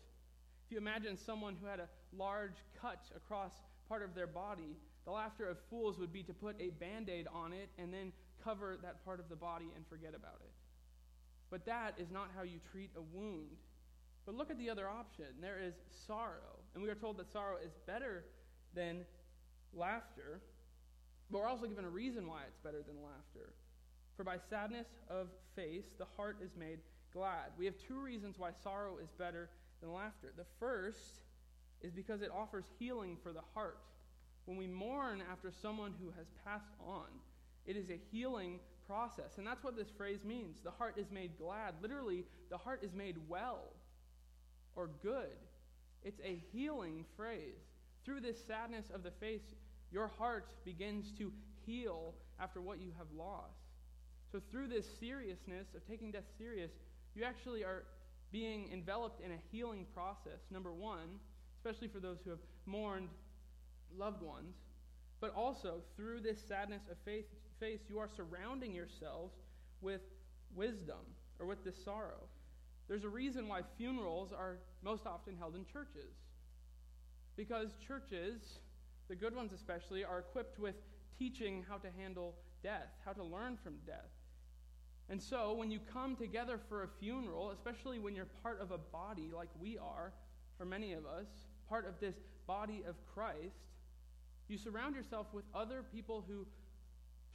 If 0.64 0.72
you 0.72 0.78
imagine 0.78 1.18
someone 1.18 1.54
who 1.60 1.66
had 1.66 1.80
a 1.80 1.88
large 2.16 2.56
cut 2.80 3.04
across 3.14 3.52
part 3.90 4.02
of 4.02 4.14
their 4.14 4.26
body, 4.26 4.78
the 5.04 5.10
laughter 5.10 5.48
of 5.48 5.58
fools 5.70 5.98
would 5.98 6.12
be 6.12 6.22
to 6.22 6.32
put 6.32 6.56
a 6.60 6.70
band 6.70 7.08
aid 7.08 7.26
on 7.32 7.52
it 7.52 7.68
and 7.78 7.92
then 7.92 8.12
cover 8.44 8.76
that 8.82 9.04
part 9.04 9.20
of 9.20 9.28
the 9.28 9.36
body 9.36 9.72
and 9.74 9.86
forget 9.86 10.14
about 10.14 10.40
it. 10.42 10.52
But 11.50 11.66
that 11.66 11.94
is 11.98 12.10
not 12.10 12.30
how 12.36 12.42
you 12.42 12.58
treat 12.70 12.90
a 12.96 13.00
wound. 13.00 13.58
But 14.24 14.36
look 14.36 14.50
at 14.50 14.58
the 14.58 14.70
other 14.70 14.88
option. 14.88 15.26
There 15.40 15.58
is 15.60 15.74
sorrow. 16.06 16.60
And 16.74 16.82
we 16.82 16.88
are 16.88 16.94
told 16.94 17.18
that 17.18 17.30
sorrow 17.32 17.56
is 17.56 17.72
better 17.86 18.24
than 18.74 19.04
laughter. 19.74 20.40
But 21.30 21.40
we're 21.40 21.48
also 21.48 21.66
given 21.66 21.84
a 21.84 21.90
reason 21.90 22.26
why 22.26 22.42
it's 22.46 22.58
better 22.58 22.82
than 22.82 23.02
laughter. 23.02 23.52
For 24.16 24.24
by 24.24 24.36
sadness 24.50 24.86
of 25.10 25.28
face, 25.56 25.86
the 25.98 26.06
heart 26.16 26.38
is 26.42 26.50
made 26.56 26.78
glad. 27.12 27.50
We 27.58 27.64
have 27.66 27.74
two 27.76 28.00
reasons 28.00 28.38
why 28.38 28.50
sorrow 28.62 28.98
is 29.02 29.10
better 29.18 29.50
than 29.80 29.92
laughter. 29.92 30.32
The 30.36 30.46
first 30.60 31.24
is 31.80 31.92
because 31.92 32.22
it 32.22 32.30
offers 32.30 32.64
healing 32.78 33.16
for 33.22 33.32
the 33.32 33.42
heart. 33.54 33.78
When 34.44 34.56
we 34.56 34.66
mourn 34.66 35.22
after 35.30 35.52
someone 35.62 35.94
who 36.00 36.10
has 36.16 36.26
passed 36.44 36.74
on, 36.84 37.06
it 37.66 37.76
is 37.76 37.90
a 37.90 38.00
healing 38.10 38.58
process. 38.86 39.38
And 39.38 39.46
that's 39.46 39.62
what 39.62 39.76
this 39.76 39.90
phrase 39.96 40.24
means. 40.24 40.58
The 40.62 40.70
heart 40.70 40.98
is 40.98 41.10
made 41.10 41.38
glad. 41.38 41.74
Literally, 41.80 42.24
the 42.50 42.58
heart 42.58 42.82
is 42.82 42.92
made 42.92 43.16
well 43.28 43.72
or 44.74 44.90
good. 45.02 45.36
It's 46.02 46.20
a 46.24 46.42
healing 46.52 47.04
phrase. 47.16 47.60
Through 48.04 48.20
this 48.20 48.44
sadness 48.44 48.86
of 48.92 49.02
the 49.02 49.12
face, 49.12 49.54
your 49.92 50.08
heart 50.18 50.52
begins 50.64 51.12
to 51.18 51.30
heal 51.64 52.14
after 52.40 52.60
what 52.60 52.80
you 52.80 52.90
have 52.98 53.06
lost. 53.16 53.60
So, 54.32 54.40
through 54.50 54.68
this 54.68 54.86
seriousness 54.98 55.68
of 55.76 55.86
taking 55.86 56.10
death 56.10 56.24
serious, 56.38 56.70
you 57.14 57.22
actually 57.22 57.62
are 57.62 57.84
being 58.32 58.70
enveloped 58.72 59.20
in 59.20 59.30
a 59.30 59.38
healing 59.52 59.86
process. 59.94 60.40
Number 60.50 60.72
one, 60.72 61.20
especially 61.54 61.88
for 61.88 62.00
those 62.00 62.18
who 62.24 62.30
have 62.30 62.40
mourned 62.66 63.10
loved 63.98 64.22
ones, 64.22 64.56
but 65.20 65.34
also 65.34 65.82
through 65.96 66.20
this 66.20 66.38
sadness 66.46 66.82
of 66.90 66.96
faith, 67.04 67.26
face, 67.60 67.80
you 67.88 67.98
are 67.98 68.08
surrounding 68.08 68.74
yourselves 68.74 69.34
with 69.80 70.00
wisdom 70.54 70.98
or 71.38 71.46
with 71.46 71.64
this 71.64 71.82
sorrow. 71.84 72.28
There's 72.88 73.04
a 73.04 73.08
reason 73.08 73.48
why 73.48 73.60
funerals 73.78 74.32
are 74.32 74.58
most 74.82 75.06
often 75.06 75.36
held 75.36 75.54
in 75.54 75.64
churches. 75.64 76.14
Because 77.36 77.70
churches, 77.86 78.58
the 79.08 79.16
good 79.16 79.34
ones 79.34 79.52
especially, 79.52 80.04
are 80.04 80.18
equipped 80.18 80.58
with 80.58 80.74
teaching 81.18 81.64
how 81.68 81.76
to 81.78 81.88
handle 81.96 82.34
death, 82.62 82.88
how 83.04 83.12
to 83.12 83.22
learn 83.22 83.56
from 83.62 83.74
death. 83.86 84.10
And 85.08 85.22
so, 85.22 85.52
when 85.52 85.70
you 85.70 85.78
come 85.92 86.16
together 86.16 86.58
for 86.68 86.84
a 86.84 86.88
funeral, 87.00 87.50
especially 87.50 87.98
when 87.98 88.14
you're 88.14 88.28
part 88.42 88.60
of 88.60 88.70
a 88.70 88.78
body 88.78 89.30
like 89.34 89.48
we 89.60 89.78
are, 89.78 90.12
for 90.56 90.64
many 90.64 90.92
of 90.92 91.06
us, 91.06 91.26
part 91.68 91.86
of 91.86 91.98
this 92.00 92.16
body 92.46 92.82
of 92.88 92.94
Christ, 93.14 93.71
you 94.52 94.58
surround 94.58 94.94
yourself 94.94 95.26
with 95.32 95.44
other 95.54 95.82
people 95.82 96.24
who 96.28 96.46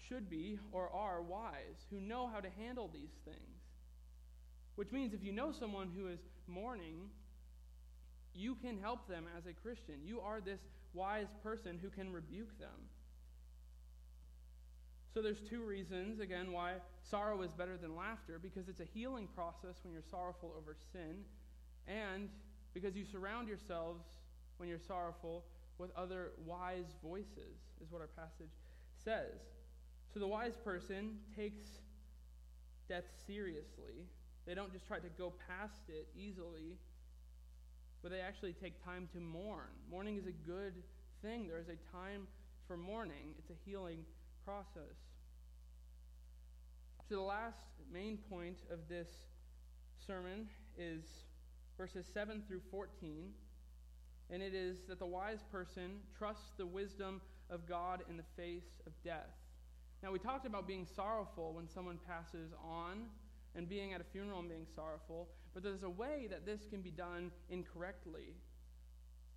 should 0.08 0.30
be 0.30 0.60
or 0.72 0.90
are 0.94 1.22
wise, 1.22 1.86
who 1.90 2.00
know 2.00 2.28
how 2.32 2.40
to 2.40 2.50
handle 2.60 2.90
these 2.94 3.16
things. 3.26 3.58
Which 4.76 4.92
means 4.92 5.14
if 5.14 5.24
you 5.24 5.32
know 5.32 5.52
someone 5.52 5.90
who 5.98 6.08
is 6.08 6.20
mourning, 6.46 7.10
you 8.36 8.54
can 8.56 8.78
help 8.78 9.10
them 9.10 9.26
as 9.36 9.48
a 9.48 9.54
Christian. 9.54 9.96
You 10.06 10.22
are 10.22 10.40
this 10.40 10.62
wise 10.94 11.34
person 11.42 11.80
who 11.82 11.90
can 11.90 12.14
rebuke 12.14 12.58
them. 12.60 12.88
So 15.14 15.24
there's 15.24 15.42
two 15.50 15.64
reasons, 15.64 16.20
again, 16.20 16.52
why 16.52 16.74
sorrow 17.10 17.42
is 17.42 17.52
better 17.52 17.76
than 17.76 17.96
laughter 17.96 18.40
because 18.40 18.70
it's 18.70 18.82
a 18.82 18.86
healing 18.94 19.28
process 19.34 19.78
when 19.84 19.92
you're 19.92 20.04
sorrowful 20.12 20.54
over 20.56 20.76
sin, 20.92 21.24
and 21.88 22.30
because 22.76 22.96
you 22.96 23.04
surround 23.04 23.48
yourselves 23.48 24.04
when 24.58 24.70
you're 24.70 24.78
sorrowful 24.78 25.44
with 25.78 25.92
other 25.96 26.32
wise 26.46 26.96
voices, 27.04 27.58
is 27.82 27.92
what 27.92 28.02
our 28.02 28.08
passage 28.08 28.52
says. 29.04 29.40
So 30.14 30.20
the 30.20 30.28
wise 30.28 30.56
person 30.64 31.18
takes 31.36 31.66
death 32.88 33.06
seriously. 33.26 34.08
They 34.46 34.56
don't 34.56 34.72
just 34.72 34.88
try 34.88 35.00
to 35.00 35.10
go 35.18 35.34
past 35.48 35.82
it 35.90 36.08
easily, 36.18 36.78
but 38.02 38.12
they 38.12 38.22
actually 38.22 38.54
take 38.54 38.84
time 38.84 39.10
to 39.14 39.20
mourn. 39.20 39.70
Mourning 39.92 40.18
is 40.18 40.26
a 40.26 40.32
good 40.32 40.74
thing. 41.22 41.48
There 41.48 41.60
is 41.60 41.68
a 41.68 41.78
time 41.92 42.28
for 42.68 42.78
mourning, 42.78 43.34
it's 43.40 43.50
a 43.50 43.70
healing 43.70 44.00
process. 44.44 44.98
So, 47.08 47.16
the 47.16 47.22
last 47.22 47.60
main 47.92 48.18
point 48.30 48.58
of 48.70 48.80
this 48.90 49.08
sermon 50.06 50.50
is 50.78 51.04
verses 51.78 52.06
7 52.14 52.44
through 52.46 52.62
14. 52.70 53.30
And 54.30 54.42
it 54.42 54.54
is 54.54 54.80
that 54.90 55.00
the 55.00 55.06
wise 55.06 55.44
person 55.52 56.00
trusts 56.18 56.52
the 56.58 56.66
wisdom 56.66 57.22
of 57.50 57.68
God 57.68 58.04
in 58.10 58.18
the 58.18 58.24
face 58.36 58.82
of 58.86 58.92
death. 59.04 59.36
Now, 60.04 60.12
we 60.12 60.20
talked 60.20 60.46
about 60.46 60.68
being 60.68 60.86
sorrowful 60.96 61.54
when 61.54 61.68
someone 61.68 61.98
passes 62.08 62.52
on 62.64 63.06
and 63.56 63.68
being 63.68 63.94
at 63.94 64.02
a 64.02 64.04
funeral 64.04 64.40
and 64.40 64.50
being 64.50 64.68
sorrowful, 64.76 65.30
but 65.54 65.64
there's 65.64 65.84
a 65.84 65.90
way 65.90 66.28
that 66.30 66.46
this 66.46 66.62
can 66.70 66.82
be 66.82 66.92
done 66.92 67.32
incorrectly. 67.50 68.36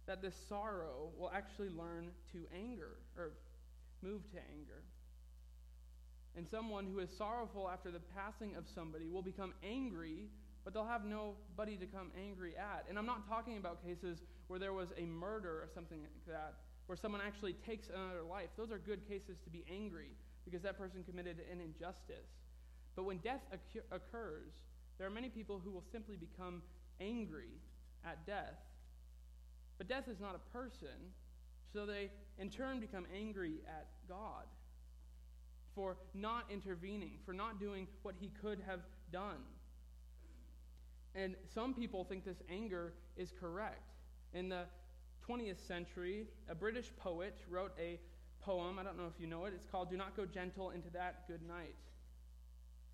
That 0.07 0.21
this 0.21 0.35
sorrow 0.49 1.13
will 1.17 1.31
actually 1.31 1.71
learn 1.71 2.11
to 2.33 2.47
anger 2.55 2.97
or 3.17 3.33
move 4.03 4.29
to 4.33 4.39
anger. 4.53 4.83
And 6.37 6.47
someone 6.49 6.87
who 6.87 6.99
is 7.01 7.11
sorrowful 7.17 7.69
after 7.71 7.91
the 7.91 8.01
passing 8.01 8.55
of 8.57 8.65
somebody 8.75 9.07
will 9.07 9.23
become 9.23 9.55
angry, 9.63 10.29
but 10.65 10.75
they'll 10.75 10.87
have 10.87 11.05
nobody 11.05 11.77
to 11.77 11.87
come 11.87 12.11
angry 12.19 12.55
at. 12.57 12.85
And 12.89 12.99
I'm 12.99 13.07
not 13.07 13.29
talking 13.29 13.57
about 13.57 13.85
cases 13.85 14.23
where 14.49 14.59
there 14.59 14.73
was 14.73 14.93
a 14.97 15.07
murder 15.07 15.51
or 15.51 15.69
something 15.73 16.01
like 16.01 16.27
that, 16.27 16.55
where 16.87 16.97
someone 16.97 17.21
actually 17.25 17.55
takes 17.55 17.89
another 17.89 18.23
life. 18.23 18.49
Those 18.57 18.71
are 18.71 18.79
good 18.79 19.09
cases 19.09 19.39
to 19.45 19.51
be 19.51 19.65
angry 19.71 20.11
because 20.45 20.63
that 20.63 20.79
person 20.79 21.03
committed 21.05 21.39
an 21.51 21.61
injustice. 21.61 22.29
But 22.97 23.05
when 23.05 23.19
death 23.19 23.41
occurs, 23.91 24.53
there 24.99 25.07
are 25.07 25.11
many 25.11 25.29
people 25.29 25.61
who 25.65 25.71
will 25.71 25.85
simply 25.93 26.17
become 26.17 26.63
angry 27.01 27.61
at 28.05 28.27
death. 28.27 28.59
But 29.79 29.89
death 29.89 30.09
is 30.09 30.21
not 30.21 30.35
a 30.35 30.53
person, 30.53 31.15
so 31.73 31.87
they 31.87 32.11
in 32.39 32.51
turn 32.51 32.81
become 32.81 33.07
angry 33.17 33.61
at 33.67 33.87
God 34.09 34.45
for 35.75 35.97
not 36.13 36.45
intervening, 36.51 37.13
for 37.25 37.33
not 37.33 37.61
doing 37.61 37.87
what 38.03 38.15
he 38.21 38.31
could 38.43 38.61
have 38.67 38.81
done. 39.13 39.39
And 41.15 41.35
some 41.53 41.75
people 41.75 42.05
think 42.05 42.25
this 42.25 42.43
anger 42.51 42.93
is 43.17 43.33
correct. 43.41 43.95
In 44.33 44.49
the 44.49 44.63
20th 45.29 45.67
century, 45.67 46.27
a 46.49 46.55
British 46.55 46.91
poet 46.97 47.37
wrote 47.49 47.73
a 47.79 47.99
poem. 48.41 48.79
I 48.79 48.83
don't 48.83 48.97
know 48.97 49.07
if 49.07 49.21
you 49.21 49.27
know 49.27 49.45
it. 49.45 49.53
It's 49.55 49.67
called 49.71 49.91
Do 49.91 49.97
Not 49.97 50.17
Go 50.17 50.25
Gentle 50.25 50.71
into 50.71 50.89
That 50.91 51.27
Good 51.27 51.43
Night. 51.47 51.75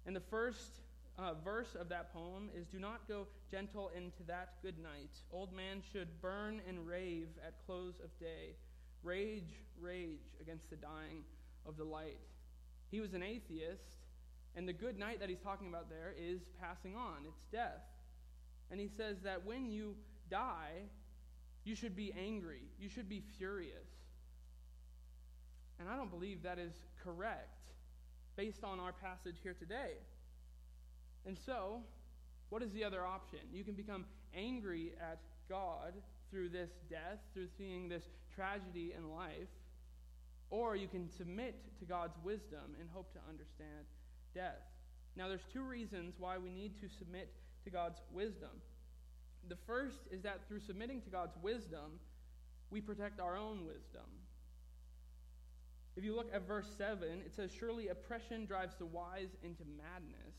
And 0.07 0.15
the 0.15 0.21
first 0.21 0.81
uh, 1.19 1.35
verse 1.45 1.75
of 1.79 1.89
that 1.89 2.13
poem 2.13 2.51
is 2.55 2.67
Do 2.67 2.79
not 2.79 3.09
go 3.09 3.27
gentle 3.51 3.91
into 3.97 4.23
that 4.27 4.55
good 4.63 4.79
night. 4.79 5.11
Old 5.33 5.53
man 5.53 5.83
should 5.93 6.21
burn 6.21 6.61
and 6.69 6.87
rave 6.87 7.29
at 7.45 7.55
close 7.67 7.95
of 8.03 8.17
day. 8.19 8.57
Rage, 9.03 9.55
rage 9.81 10.35
against 10.41 10.69
the 10.71 10.77
dying 10.77 11.23
of 11.67 11.77
the 11.77 11.85
light. 11.85 12.19
He 12.91 13.01
was 13.01 13.15
an 13.15 13.23
atheist, 13.23 13.97
and 14.55 14.69
the 14.69 14.73
good 14.73 14.99
night 14.99 15.21
that 15.21 15.29
he's 15.29 15.41
talking 15.41 15.69
about 15.69 15.91
there 15.91 16.15
is 16.19 16.41
passing 16.61 16.97
on, 16.97 17.25
it's 17.27 17.43
death. 17.53 17.83
And 18.71 18.81
he 18.81 18.89
says 18.89 19.17
that 19.25 19.45
when 19.45 19.71
you 19.71 19.95
die, 20.31 20.83
you 21.65 21.75
should 21.75 21.97
be 21.97 22.13
angry, 22.19 22.63
you 22.79 22.89
should 22.89 23.09
be 23.09 23.23
furious. 23.39 23.89
And 25.79 25.89
I 25.89 25.97
don't 25.97 26.11
believe 26.11 26.43
that 26.43 26.59
is 26.59 26.73
correct 27.03 27.51
based 28.37 28.65
on 28.65 28.81
our 28.81 28.93
passage 28.93 29.37
here 29.43 29.55
today. 29.59 29.95
And 31.27 31.37
so, 31.45 31.81
what 32.51 32.63
is 32.63 32.71
the 32.73 32.85
other 32.85 33.05
option? 33.05 33.41
You 33.53 33.65
can 33.65 33.75
become 33.75 34.05
angry 34.35 34.93
at 35.01 35.19
God 35.49 35.95
through 36.31 36.51
this 36.51 36.71
death, 36.89 37.19
through 37.35 37.49
seeing 37.59 37.89
this 37.89 38.05
tragedy 38.35 38.95
in 38.97 39.11
life, 39.11 39.49
or 40.51 40.77
you 40.77 40.87
can 40.87 41.09
submit 41.11 41.57
to 41.79 41.85
God's 41.85 42.17
wisdom 42.23 42.77
and 42.79 42.89
hope 42.93 43.13
to 43.15 43.19
understand 43.29 43.87
death. 44.35 44.63
Now, 45.17 45.29
there's 45.29 45.47
two 45.53 45.63
reasons 45.63 46.15
why 46.19 46.39
we 46.39 46.51
need 46.51 46.81
to 46.81 46.89
submit 46.89 47.33
to 47.67 47.71
God's 47.71 48.01
wisdom. 48.13 48.63
The 49.49 49.57
first 49.67 49.99
is 50.11 50.23
that 50.23 50.49
through 50.49 50.61
submitting 50.61 51.03
to 51.03 51.11
God's 51.11 51.37
wisdom, 51.43 52.01
we 52.71 52.81
protect 52.81 53.21
our 53.21 53.37
own 53.37 53.67
wisdom. 53.67 54.07
If 55.97 56.05
you 56.05 56.15
look 56.15 56.29
at 56.33 56.47
verse 56.47 56.69
7, 56.77 57.03
it 57.25 57.35
says, 57.35 57.51
Surely 57.53 57.89
oppression 57.89 58.47
drives 58.47 58.75
the 58.79 58.87
wise 58.87 59.31
into 59.43 59.65
madness, 59.65 60.37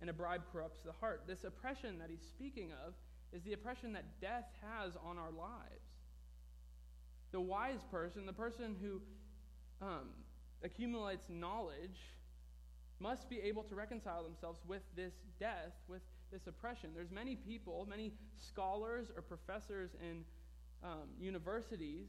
and 0.00 0.10
a 0.10 0.12
bribe 0.12 0.42
corrupts 0.52 0.80
the 0.84 0.92
heart. 0.92 1.22
This 1.26 1.44
oppression 1.44 1.98
that 1.98 2.10
he's 2.10 2.26
speaking 2.28 2.70
of 2.86 2.94
is 3.32 3.42
the 3.42 3.52
oppression 3.52 3.92
that 3.92 4.20
death 4.20 4.46
has 4.62 4.92
on 5.04 5.16
our 5.16 5.30
lives. 5.30 5.88
The 7.32 7.40
wise 7.40 7.80
person, 7.90 8.26
the 8.26 8.32
person 8.32 8.76
who 8.80 9.00
um, 9.84 10.10
accumulates 10.62 11.24
knowledge, 11.28 12.00
must 13.00 13.28
be 13.28 13.40
able 13.40 13.62
to 13.64 13.74
reconcile 13.74 14.22
themselves 14.22 14.60
with 14.66 14.82
this 14.96 15.14
death, 15.38 15.72
with 15.88 16.02
this 16.32 16.46
oppression. 16.46 16.90
There's 16.94 17.10
many 17.10 17.36
people, 17.36 17.86
many 17.88 18.12
scholars 18.36 19.08
or 19.14 19.22
professors 19.22 19.90
in 20.00 20.24
um, 20.82 21.08
universities 21.18 22.08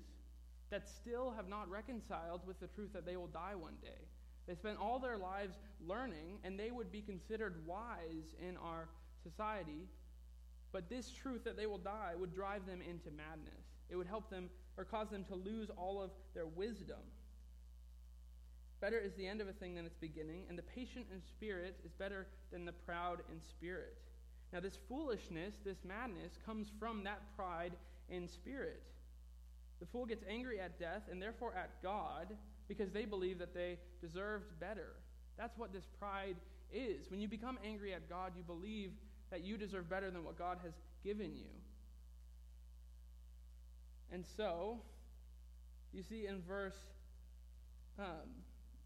that 0.69 0.87
still 0.89 1.31
have 1.35 1.47
not 1.47 1.69
reconciled 1.69 2.41
with 2.47 2.59
the 2.59 2.67
truth 2.67 2.91
that 2.93 3.05
they 3.05 3.15
will 3.15 3.27
die 3.27 3.55
one 3.55 3.75
day. 3.81 4.07
They 4.47 4.55
spent 4.55 4.77
all 4.79 4.99
their 4.99 5.17
lives 5.17 5.57
learning, 5.85 6.39
and 6.43 6.59
they 6.59 6.71
would 6.71 6.91
be 6.91 7.01
considered 7.01 7.65
wise 7.65 8.35
in 8.39 8.57
our 8.57 8.89
society. 9.23 9.87
But 10.71 10.89
this 10.89 11.11
truth 11.11 11.43
that 11.45 11.57
they 11.57 11.65
will 11.65 11.77
die 11.77 12.13
would 12.17 12.33
drive 12.33 12.65
them 12.65 12.81
into 12.81 13.09
madness. 13.11 13.65
It 13.89 13.95
would 13.95 14.07
help 14.07 14.29
them 14.29 14.49
or 14.77 14.83
cause 14.83 15.09
them 15.09 15.23
to 15.25 15.35
lose 15.35 15.69
all 15.77 16.01
of 16.01 16.11
their 16.33 16.45
wisdom. 16.45 16.99
Better 18.85 18.99
is 18.99 19.15
the 19.15 19.25
end 19.25 19.41
of 19.41 19.47
a 19.47 19.53
thing 19.53 19.73
than 19.73 19.87
its 19.87 19.95
beginning, 19.95 20.43
and 20.47 20.55
the 20.55 20.61
patient 20.61 21.07
in 21.11 21.19
spirit 21.19 21.75
is 21.83 21.91
better 21.91 22.27
than 22.51 22.65
the 22.65 22.71
proud 22.71 23.23
in 23.31 23.41
spirit. 23.41 23.97
Now, 24.53 24.59
this 24.59 24.77
foolishness, 24.87 25.55
this 25.65 25.79
madness, 25.83 26.37
comes 26.45 26.67
from 26.79 27.03
that 27.03 27.19
pride 27.35 27.71
in 28.09 28.27
spirit. 28.27 28.83
The 29.79 29.87
fool 29.87 30.05
gets 30.05 30.23
angry 30.29 30.59
at 30.59 30.79
death 30.79 31.01
and 31.09 31.19
therefore 31.19 31.55
at 31.55 31.81
God 31.81 32.37
because 32.67 32.91
they 32.91 33.05
believe 33.05 33.39
that 33.39 33.55
they 33.55 33.79
deserved 34.01 34.59
better. 34.59 34.93
That's 35.35 35.57
what 35.57 35.73
this 35.73 35.87
pride 35.97 36.35
is. 36.71 37.09
When 37.09 37.19
you 37.19 37.27
become 37.27 37.57
angry 37.65 37.91
at 37.91 38.07
God, 38.07 38.33
you 38.37 38.43
believe 38.43 38.91
that 39.31 39.43
you 39.43 39.57
deserve 39.57 39.89
better 39.89 40.11
than 40.11 40.23
what 40.23 40.37
God 40.37 40.59
has 40.63 40.73
given 41.03 41.35
you. 41.35 41.49
And 44.11 44.23
so, 44.37 44.77
you 45.91 46.03
see 46.03 46.27
in 46.27 46.43
verse 46.43 46.77
um, 47.97 48.44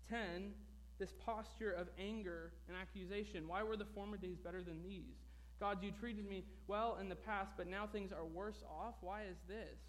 10 0.09 0.53
this 0.99 1.13
posture 1.25 1.71
of 1.71 1.87
anger 1.97 2.51
and 2.67 2.75
accusation. 2.77 3.47
Why 3.47 3.63
were 3.63 3.77
the 3.77 3.85
former 3.85 4.17
days 4.17 4.37
better 4.37 4.61
than 4.61 4.83
these? 4.83 5.15
God, 5.59 5.81
you 5.81 5.91
treated 5.91 6.27
me 6.27 6.43
well 6.67 6.97
in 7.01 7.09
the 7.09 7.15
past, 7.15 7.53
but 7.57 7.67
now 7.67 7.87
things 7.87 8.11
are 8.11 8.25
worse 8.25 8.63
off. 8.69 8.95
Why 9.01 9.23
is 9.23 9.37
this? 9.47 9.79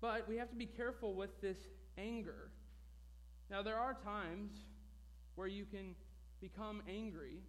But 0.00 0.26
we 0.28 0.36
have 0.36 0.50
to 0.50 0.56
be 0.56 0.66
careful 0.66 1.14
with 1.14 1.40
this 1.42 1.58
anger. 1.98 2.50
Now, 3.50 3.62
there 3.62 3.76
are 3.76 3.96
times 4.04 4.52
where 5.34 5.46
you 5.46 5.66
can 5.66 5.94
become 6.40 6.82
angry, 6.88 7.42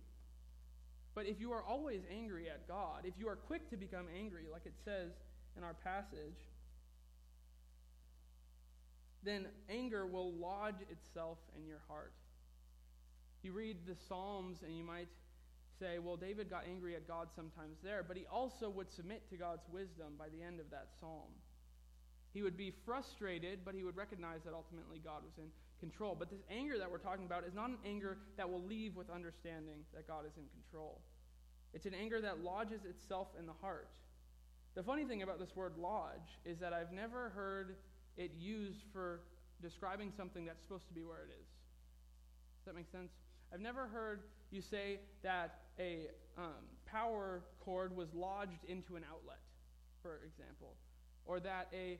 but 1.15 1.25
if 1.25 1.39
you 1.39 1.51
are 1.51 1.63
always 1.63 2.01
angry 2.11 2.49
at 2.49 2.67
God, 2.67 3.05
if 3.05 3.13
you 3.17 3.27
are 3.27 3.35
quick 3.35 3.69
to 3.69 3.77
become 3.77 4.07
angry, 4.17 4.43
like 4.51 4.65
it 4.65 4.73
says 4.83 5.11
in 5.57 5.63
our 5.63 5.73
passage, 5.73 6.39
then 9.23 9.47
anger 9.69 10.05
will 10.05 10.33
lodge 10.33 10.81
itself 10.89 11.37
in 11.57 11.65
your 11.65 11.81
heart. 11.87 12.13
You 13.43 13.53
read 13.53 13.77
the 13.87 13.95
Psalms 14.07 14.59
and 14.63 14.77
you 14.77 14.83
might 14.83 15.07
say, 15.79 15.97
well, 15.97 16.15
David 16.15 16.49
got 16.49 16.63
angry 16.69 16.95
at 16.95 17.07
God 17.07 17.29
sometimes 17.35 17.77
there, 17.83 18.03
but 18.07 18.15
he 18.15 18.25
also 18.31 18.69
would 18.69 18.91
submit 18.91 19.27
to 19.29 19.37
God's 19.37 19.67
wisdom 19.71 20.13
by 20.17 20.29
the 20.29 20.43
end 20.45 20.59
of 20.59 20.69
that 20.69 20.89
psalm. 20.99 21.33
He 22.33 22.43
would 22.43 22.55
be 22.55 22.71
frustrated, 22.85 23.59
but 23.65 23.73
he 23.73 23.83
would 23.83 23.97
recognize 23.97 24.41
that 24.45 24.53
ultimately 24.53 25.01
God 25.03 25.23
was 25.25 25.33
in 25.37 25.49
control. 25.79 26.15
But 26.17 26.29
this 26.29 26.43
anger 26.49 26.77
that 26.77 26.89
we're 26.89 26.99
talking 26.99 27.25
about 27.25 27.45
is 27.45 27.53
not 27.53 27.69
an 27.69 27.77
anger 27.85 28.19
that 28.37 28.49
will 28.49 28.63
leave 28.63 28.95
with 28.95 29.09
understanding 29.09 29.79
that 29.93 30.07
God 30.07 30.25
is 30.25 30.37
in 30.37 30.45
control. 30.53 31.01
It's 31.73 31.85
an 31.85 31.93
anger 31.93 32.21
that 32.21 32.43
lodges 32.43 32.85
itself 32.85 33.27
in 33.39 33.47
the 33.47 33.57
heart. 33.59 33.89
The 34.75 34.83
funny 34.83 35.03
thing 35.03 35.23
about 35.23 35.39
this 35.39 35.55
word 35.55 35.73
lodge 35.77 36.39
is 36.45 36.59
that 36.59 36.73
I've 36.73 36.93
never 36.93 37.29
heard 37.29 37.75
it 38.17 38.31
used 38.37 38.83
for 38.93 39.21
describing 39.61 40.11
something 40.15 40.45
that's 40.45 40.61
supposed 40.61 40.87
to 40.87 40.93
be 40.93 41.03
where 41.03 41.19
it 41.19 41.31
is. 41.39 41.47
Does 42.59 42.65
that 42.65 42.75
make 42.75 42.89
sense? 42.91 43.11
I've 43.53 43.59
never 43.59 43.87
heard 43.87 44.21
you 44.51 44.61
say 44.61 44.99
that 45.23 45.61
a 45.79 46.07
um, 46.37 46.65
power 46.85 47.41
cord 47.59 47.95
was 47.95 48.07
lodged 48.13 48.63
into 48.67 48.95
an 48.95 49.03
outlet, 49.09 49.39
for 50.01 50.19
example, 50.25 50.75
or 51.25 51.39
that 51.39 51.67
a 51.73 51.99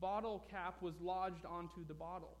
bottle 0.00 0.44
cap 0.50 0.80
was 0.80 0.94
lodged 1.00 1.44
onto 1.44 1.86
the 1.86 1.94
bottle. 1.94 2.36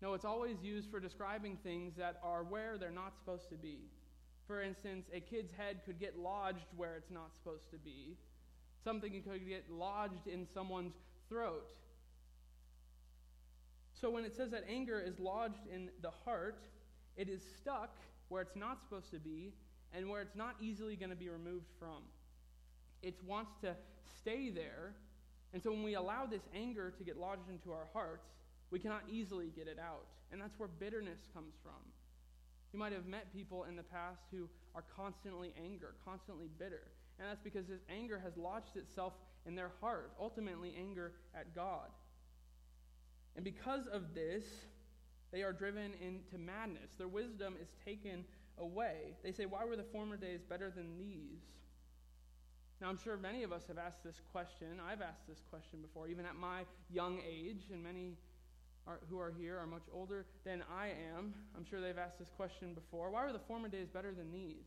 No, 0.00 0.14
it's 0.14 0.24
always 0.24 0.56
used 0.62 0.90
for 0.90 0.98
describing 0.98 1.56
things 1.62 1.94
that 1.96 2.18
are 2.24 2.42
where 2.42 2.76
they're 2.76 2.90
not 2.90 3.14
supposed 3.16 3.48
to 3.50 3.56
be. 3.56 3.78
For 4.46 4.60
instance, 4.60 5.06
a 5.14 5.20
kid's 5.20 5.52
head 5.56 5.82
could 5.86 6.00
get 6.00 6.18
lodged 6.18 6.66
where 6.76 6.96
it's 6.96 7.10
not 7.10 7.30
supposed 7.34 7.70
to 7.70 7.78
be. 7.78 8.16
Something 8.82 9.12
could 9.22 9.48
get 9.48 9.70
lodged 9.70 10.26
in 10.26 10.46
someone's 10.52 10.94
throat. 11.28 11.70
So 14.02 14.10
when 14.10 14.24
it 14.24 14.34
says 14.34 14.50
that 14.50 14.64
anger 14.68 15.00
is 15.00 15.20
lodged 15.20 15.68
in 15.72 15.88
the 16.02 16.10
heart, 16.10 16.58
it 17.16 17.28
is 17.28 17.40
stuck 17.60 17.96
where 18.30 18.42
it's 18.42 18.56
not 18.56 18.80
supposed 18.80 19.12
to 19.12 19.20
be 19.20 19.52
and 19.94 20.10
where 20.10 20.20
it's 20.20 20.34
not 20.34 20.56
easily 20.60 20.96
going 20.96 21.10
to 21.10 21.16
be 21.16 21.28
removed 21.28 21.68
from. 21.78 22.02
It 23.00 23.14
wants 23.24 23.52
to 23.60 23.76
stay 24.18 24.50
there. 24.50 24.94
And 25.52 25.62
so 25.62 25.70
when 25.70 25.84
we 25.84 25.94
allow 25.94 26.26
this 26.26 26.42
anger 26.52 26.92
to 26.98 27.04
get 27.04 27.16
lodged 27.16 27.48
into 27.48 27.70
our 27.70 27.86
hearts, 27.92 28.26
we 28.72 28.80
cannot 28.80 29.04
easily 29.08 29.52
get 29.54 29.68
it 29.68 29.78
out. 29.78 30.06
And 30.32 30.40
that's 30.40 30.58
where 30.58 30.68
bitterness 30.68 31.20
comes 31.32 31.54
from. 31.62 31.80
You 32.72 32.80
might 32.80 32.92
have 32.92 33.06
met 33.06 33.32
people 33.32 33.64
in 33.64 33.76
the 33.76 33.84
past 33.84 34.22
who 34.32 34.48
are 34.74 34.82
constantly 34.96 35.54
angry, 35.56 35.90
constantly 36.04 36.48
bitter. 36.58 36.90
And 37.20 37.28
that's 37.28 37.42
because 37.44 37.66
this 37.68 37.82
anger 37.88 38.18
has 38.18 38.36
lodged 38.36 38.76
itself 38.76 39.12
in 39.46 39.54
their 39.54 39.70
heart, 39.80 40.10
ultimately, 40.18 40.74
anger 40.76 41.12
at 41.36 41.54
God. 41.54 41.90
And 43.36 43.44
because 43.44 43.86
of 43.86 44.14
this, 44.14 44.44
they 45.32 45.42
are 45.42 45.52
driven 45.52 45.92
into 46.00 46.38
madness. 46.38 46.92
Their 46.98 47.08
wisdom 47.08 47.56
is 47.60 47.68
taken 47.84 48.24
away. 48.58 49.16
They 49.22 49.32
say, 49.32 49.46
Why 49.46 49.64
were 49.64 49.76
the 49.76 49.84
former 49.84 50.16
days 50.16 50.40
better 50.48 50.70
than 50.70 50.98
these? 50.98 51.40
Now, 52.80 52.88
I'm 52.88 52.98
sure 52.98 53.16
many 53.16 53.44
of 53.44 53.52
us 53.52 53.62
have 53.68 53.78
asked 53.78 54.02
this 54.04 54.20
question. 54.32 54.80
I've 54.84 55.00
asked 55.00 55.28
this 55.28 55.40
question 55.50 55.80
before, 55.80 56.08
even 56.08 56.26
at 56.26 56.34
my 56.34 56.62
young 56.90 57.20
age, 57.26 57.62
and 57.72 57.82
many 57.82 58.16
are, 58.88 58.98
who 59.08 59.20
are 59.20 59.32
here 59.38 59.56
are 59.56 59.66
much 59.66 59.84
older 59.94 60.26
than 60.44 60.64
I 60.68 60.88
am. 61.16 61.32
I'm 61.56 61.64
sure 61.64 61.80
they've 61.80 61.96
asked 61.96 62.18
this 62.18 62.30
question 62.36 62.74
before. 62.74 63.10
Why 63.10 63.24
were 63.24 63.32
the 63.32 63.46
former 63.46 63.68
days 63.68 63.88
better 63.88 64.12
than 64.12 64.32
these? 64.32 64.66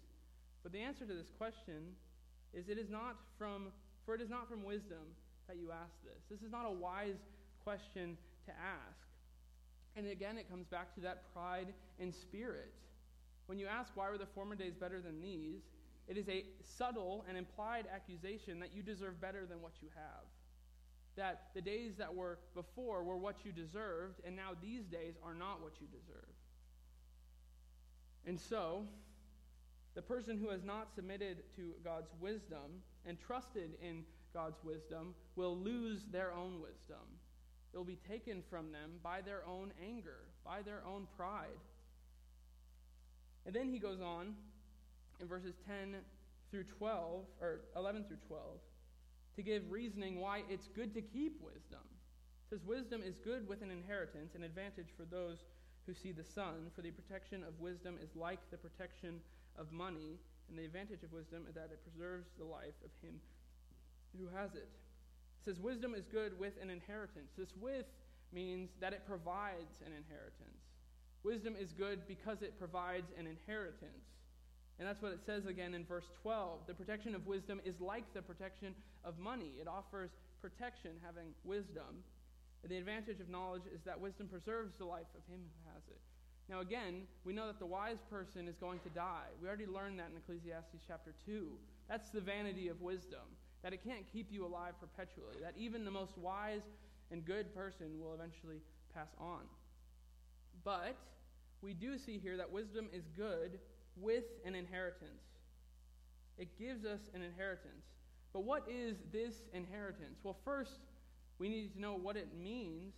But 0.64 0.72
the 0.72 0.80
answer 0.80 1.06
to 1.06 1.14
this 1.14 1.30
question 1.38 1.94
is 2.54 2.70
it 2.70 2.78
is 2.78 2.90
not 2.90 3.18
from, 3.38 3.68
for 4.06 4.16
it 4.16 4.22
is 4.22 4.30
not 4.30 4.50
from 4.50 4.64
wisdom 4.64 5.12
that 5.48 5.58
you 5.58 5.72
ask 5.72 5.94
this. 6.04 6.24
This 6.32 6.42
is 6.42 6.52
not 6.52 6.66
a 6.66 6.72
wise 6.72 7.20
question 7.64 8.18
to 8.46 8.52
ask. 8.52 9.08
And 9.96 10.08
again, 10.08 10.38
it 10.38 10.50
comes 10.50 10.68
back 10.68 10.94
to 10.96 11.02
that 11.02 11.34
pride 11.34 11.74
and 12.00 12.14
spirit. 12.14 12.74
When 13.46 13.58
you 13.58 13.68
ask, 13.68 13.92
why 13.96 14.10
were 14.10 14.18
the 14.18 14.26
former 14.26 14.56
days 14.56 14.74
better 14.74 15.00
than 15.00 15.22
these? 15.22 15.62
It 16.08 16.18
is 16.18 16.28
a 16.30 16.46
subtle 16.78 17.26
and 17.28 17.38
implied 17.38 17.86
accusation 17.94 18.60
that 18.60 18.74
you 18.74 18.84
deserve 18.84 19.20
better 19.22 19.46
than 19.46 19.62
what 19.62 19.74
you 19.82 19.90
have. 19.96 20.26
That 21.16 21.48
the 21.54 21.62
days 21.62 21.96
that 21.98 22.14
were 22.14 22.40
before 22.54 23.04
were 23.04 23.18
what 23.18 23.46
you 23.46 23.52
deserved, 23.52 24.20
and 24.26 24.36
now 24.36 24.52
these 24.62 24.86
days 24.86 25.14
are 25.24 25.34
not 25.34 25.62
what 25.62 25.74
you 25.80 25.88
deserve. 25.88 26.34
And 28.28 28.40
so, 28.40 28.86
the 29.94 30.02
person 30.02 30.38
who 30.38 30.50
has 30.50 30.64
not 30.64 30.94
submitted 30.94 31.44
to 31.56 31.72
God's 31.84 32.12
wisdom 32.20 32.84
and 33.06 33.18
trusted 33.20 33.72
in 33.82 34.04
God's 34.34 34.62
wisdom 34.64 35.16
will 35.36 35.58
lose 35.58 36.02
their 36.12 36.34
own 36.34 36.60
wisdom. 36.60 37.06
It 37.76 37.78
will 37.78 37.84
be 37.84 38.00
taken 38.08 38.42
from 38.50 38.72
them 38.72 39.02
by 39.04 39.20
their 39.20 39.46
own 39.46 39.74
anger, 39.86 40.24
by 40.46 40.62
their 40.62 40.82
own 40.88 41.08
pride. 41.18 41.60
And 43.46 43.54
then 43.54 43.68
he 43.68 43.80
goes 43.80 44.00
on 44.00 44.34
in 45.20 45.28
verses 45.28 45.56
10 45.68 45.98
through 46.50 46.64
12, 46.64 47.26
or 47.42 47.60
11 47.76 48.06
through 48.06 48.24
12, 48.28 48.44
to 49.36 49.44
give 49.44 49.70
reasoning 49.70 50.22
why 50.22 50.44
it's 50.50 50.70
good 50.70 50.94
to 50.94 51.02
keep 51.02 51.42
wisdom. 51.42 51.84
It 51.84 52.50
says, 52.56 52.64
Wisdom 52.64 53.02
is 53.06 53.20
good 53.20 53.46
with 53.46 53.62
an 53.62 53.72
inheritance, 53.72 54.36
an 54.36 54.44
advantage 54.44 54.96
for 54.96 55.04
those 55.04 55.40
who 55.86 55.94
see 55.94 56.14
the 56.14 56.24
sun, 56.24 56.72
for 56.74 56.82
the 56.82 56.92
protection 56.92 57.44
of 57.44 57.60
wisdom 57.60 57.98
is 58.02 58.16
like 58.16 58.40
the 58.52 58.58
protection 58.58 59.20
of 59.60 59.74
money, 59.74 60.18
and 60.48 60.58
the 60.58 60.64
advantage 60.64 61.04
of 61.04 61.12
wisdom 61.12 61.44
is 61.50 61.56
that 61.56 61.72
it 61.74 61.84
preserves 61.84 62.28
the 62.38 62.46
life 62.46 62.80
of 62.86 62.92
him 63.04 63.20
who 64.18 64.30
has 64.34 64.56
it 64.56 64.70
says 65.46 65.60
wisdom 65.60 65.94
is 65.94 66.06
good 66.08 66.38
with 66.40 66.54
an 66.62 66.70
inheritance. 66.70 67.32
This 67.38 67.54
with 67.62 67.86
means 68.34 68.72
that 68.82 68.94
it 68.94 69.06
provides 69.08 69.80
an 69.86 69.94
inheritance. 69.94 70.66
Wisdom 71.24 71.56
is 71.60 71.72
good 71.72 72.08
because 72.08 72.42
it 72.42 72.58
provides 72.58 73.12
an 73.18 73.28
inheritance. 73.28 74.10
And 74.78 74.88
that's 74.88 75.02
what 75.02 75.14
it 75.14 75.22
says 75.26 75.46
again 75.46 75.74
in 75.74 75.86
verse 75.86 76.10
12. 76.22 76.68
The 76.68 76.74
protection 76.74 77.16
of 77.16 77.26
wisdom 77.28 77.62
is 77.64 77.80
like 77.80 78.12
the 78.14 78.22
protection 78.22 78.76
of 79.06 79.18
money. 79.20 79.54
It 79.62 79.68
offers 79.68 80.10
protection, 80.42 80.92
having 81.06 81.30
wisdom. 81.44 82.04
And 82.64 82.72
the 82.72 82.78
advantage 82.78 83.22
of 83.22 83.30
knowledge 83.30 83.64
is 83.74 83.82
that 83.86 84.00
wisdom 84.00 84.28
preserves 84.28 84.76
the 84.78 84.86
life 84.86 85.08
of 85.16 85.24
him 85.32 85.40
who 85.40 85.72
has 85.74 85.84
it. 85.88 86.02
Now, 86.50 86.60
again, 86.60 87.04
we 87.24 87.34
know 87.34 87.48
that 87.48 87.60
the 87.60 87.66
wise 87.66 88.02
person 88.10 88.48
is 88.48 88.58
going 88.58 88.80
to 88.80 88.90
die. 88.90 89.30
We 89.42 89.48
already 89.48 89.66
learned 89.66 90.00
that 90.00 90.10
in 90.12 90.18
Ecclesiastes 90.18 90.84
chapter 90.86 91.14
2. 91.26 91.48
That's 91.90 92.10
the 92.10 92.22
vanity 92.22 92.68
of 92.68 92.82
wisdom 92.82 93.26
that 93.66 93.74
it 93.74 93.84
can't 93.84 94.06
keep 94.14 94.32
you 94.32 94.46
alive 94.46 94.74
perpetually, 94.80 95.34
that 95.42 95.56
even 95.58 95.84
the 95.84 95.90
most 95.90 96.16
wise 96.20 96.62
and 97.10 97.26
good 97.26 97.52
person 97.56 98.00
will 98.00 98.14
eventually 98.14 98.62
pass 98.94 99.08
on. 99.20 99.40
But 100.64 100.96
we 101.64 101.74
do 101.74 101.98
see 101.98 102.20
here 102.20 102.38
that 102.38 102.52
wisdom 102.52 102.88
is 102.94 103.06
good 103.18 103.58
with 104.00 104.26
an 104.46 104.54
inheritance. 104.54 105.24
It 106.38 106.60
gives 106.60 106.86
us 106.86 107.00
an 107.16 107.24
inheritance. 107.24 107.88
But 108.34 108.44
what 108.44 108.68
is 108.70 108.98
this 109.12 109.34
inheritance? 109.52 110.20
Well, 110.22 110.38
first, 110.46 110.82
we 111.40 111.50
need 111.50 111.74
to 111.74 111.82
know 111.82 111.96
what 111.96 112.18
it 112.18 112.28
means 112.40 112.94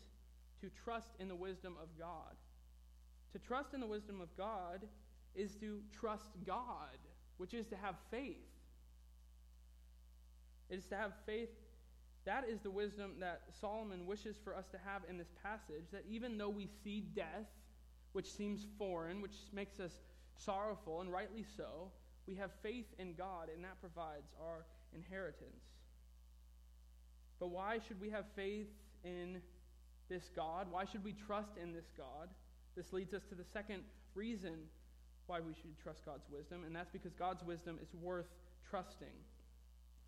to 0.60 0.70
trust 0.84 1.12
in 1.18 1.30
the 1.30 1.36
wisdom 1.36 1.76
of 1.82 1.88
God. 1.98 2.36
To 3.32 3.40
trust 3.40 3.74
in 3.74 3.80
the 3.80 3.88
wisdom 3.88 4.20
of 4.20 4.36
God 4.36 4.82
is 5.34 5.56
to 5.62 5.80
trust 5.98 6.32
God, 6.46 6.98
which 7.38 7.54
is 7.54 7.68
to 7.68 7.78
have 7.78 7.96
faith. 8.12 8.57
It 10.70 10.80
is 10.80 10.86
to 10.88 10.96
have 10.96 11.14
faith. 11.26 11.50
That 12.26 12.46
is 12.50 12.60
the 12.60 12.72
wisdom 12.72 13.14
that 13.20 13.44
Solomon 13.62 14.06
wishes 14.06 14.36
for 14.44 14.56
us 14.56 14.66
to 14.72 14.78
have 14.86 15.04
in 15.10 15.18
this 15.18 15.32
passage. 15.42 15.86
That 15.92 16.04
even 16.10 16.38
though 16.38 16.50
we 16.50 16.68
see 16.84 17.02
death, 17.16 17.48
which 18.12 18.30
seems 18.32 18.66
foreign, 18.78 19.22
which 19.22 19.36
makes 19.54 19.80
us 19.80 19.94
sorrowful, 20.36 21.02
and 21.02 21.12
rightly 21.12 21.46
so, 21.56 21.92
we 22.28 22.36
have 22.36 22.52
faith 22.62 22.88
in 23.00 23.14
God, 23.14 23.50
and 23.54 23.64
that 23.64 23.80
provides 23.80 24.28
our 24.42 24.66
inheritance. 24.94 25.64
But 27.40 27.50
why 27.50 27.80
should 27.88 28.02
we 28.02 28.10
have 28.10 28.26
faith 28.36 28.68
in 29.04 29.42
this 30.10 30.30
God? 30.36 30.68
Why 30.70 30.86
should 30.86 31.04
we 31.04 31.14
trust 31.14 31.52
in 31.62 31.72
this 31.72 31.92
God? 31.98 32.30
This 32.76 32.92
leads 32.92 33.14
us 33.14 33.24
to 33.30 33.36
the 33.36 33.46
second 33.46 33.84
reason 34.16 34.56
why 35.28 35.40
we 35.40 35.54
should 35.54 35.78
trust 35.82 36.06
God's 36.06 36.28
wisdom, 36.30 36.64
and 36.66 36.76
that's 36.76 36.90
because 36.92 37.14
God's 37.14 37.44
wisdom 37.44 37.80
is 37.82 37.94
worth 37.94 38.28
trusting 38.70 39.16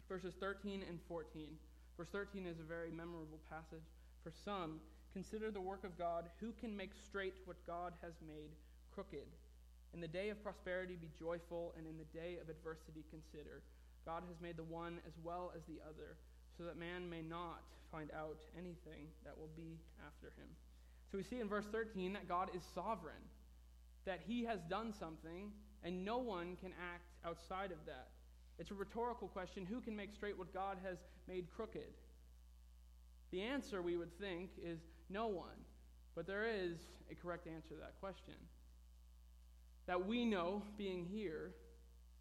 verses 0.10 0.34
13 0.40 0.84
and 0.90 1.00
14. 1.08 1.48
Verse 1.96 2.10
13 2.12 2.48
is 2.48 2.60
a 2.60 2.64
very 2.64 2.90
memorable 2.90 3.40
passage. 3.50 3.86
For 4.24 4.32
some, 4.34 4.82
consider 5.14 5.52
the 5.52 5.62
work 5.62 5.84
of 5.84 5.98
God. 5.98 6.26
Who 6.42 6.52
can 6.60 6.76
make 6.76 6.92
straight 7.06 7.36
what 7.46 7.66
God 7.68 7.94
has 8.02 8.14
made 8.26 8.50
crooked? 8.92 9.30
In 9.94 10.02
the 10.02 10.08
day 10.08 10.30
of 10.30 10.44
prosperity, 10.44 10.98
be 11.00 11.10
joyful, 11.18 11.74
and 11.78 11.86
in 11.86 11.98
the 11.98 12.18
day 12.18 12.38
of 12.42 12.50
adversity, 12.50 13.06
consider. 13.10 13.62
God 14.06 14.24
has 14.28 14.42
made 14.42 14.58
the 14.58 14.64
one 14.64 15.00
as 15.06 15.14
well 15.24 15.52
as 15.56 15.62
the 15.66 15.80
other, 15.88 16.18
so 16.58 16.64
that 16.64 16.78
man 16.78 17.10
may 17.10 17.22
not 17.22 17.64
find 17.92 18.10
out 18.12 18.42
anything 18.58 19.10
that 19.26 19.38
will 19.38 19.50
be 19.56 19.78
after 20.06 20.28
him. 20.38 20.50
So 21.12 21.18
we 21.18 21.24
see 21.24 21.40
in 21.40 21.50
verse 21.50 21.66
13 21.72 22.14
that 22.14 22.28
God 22.28 22.50
is 22.56 22.62
sovereign, 22.76 23.24
that 24.06 24.22
he 24.28 24.44
has 24.46 24.60
done 24.70 24.94
something, 24.94 25.52
and 25.84 26.06
no 26.06 26.18
one 26.18 26.56
can 26.62 26.74
act 26.94 27.10
outside 27.26 27.72
of 27.72 27.86
that. 27.86 28.10
It's 28.60 28.72
a 28.72 28.76
rhetorical 28.76 29.30
question 29.30 29.66
who 29.66 29.80
can 29.80 29.96
make 29.96 30.14
straight 30.14 30.38
what 30.38 30.54
God 30.54 30.78
has 30.84 30.98
made 31.28 31.48
crooked? 31.56 31.94
The 33.32 33.42
answer, 33.42 33.82
we 33.82 33.96
would 33.96 34.18
think, 34.20 34.50
is 34.62 34.80
no 35.10 35.28
one. 35.28 35.64
But 36.14 36.28
there 36.28 36.46
is 36.46 36.78
a 37.10 37.16
correct 37.16 37.48
answer 37.48 37.70
to 37.70 37.80
that 37.80 38.00
question. 38.02 38.34
That 39.88 40.06
we 40.06 40.26
know, 40.26 40.62
being 40.78 41.06
here, 41.06 41.52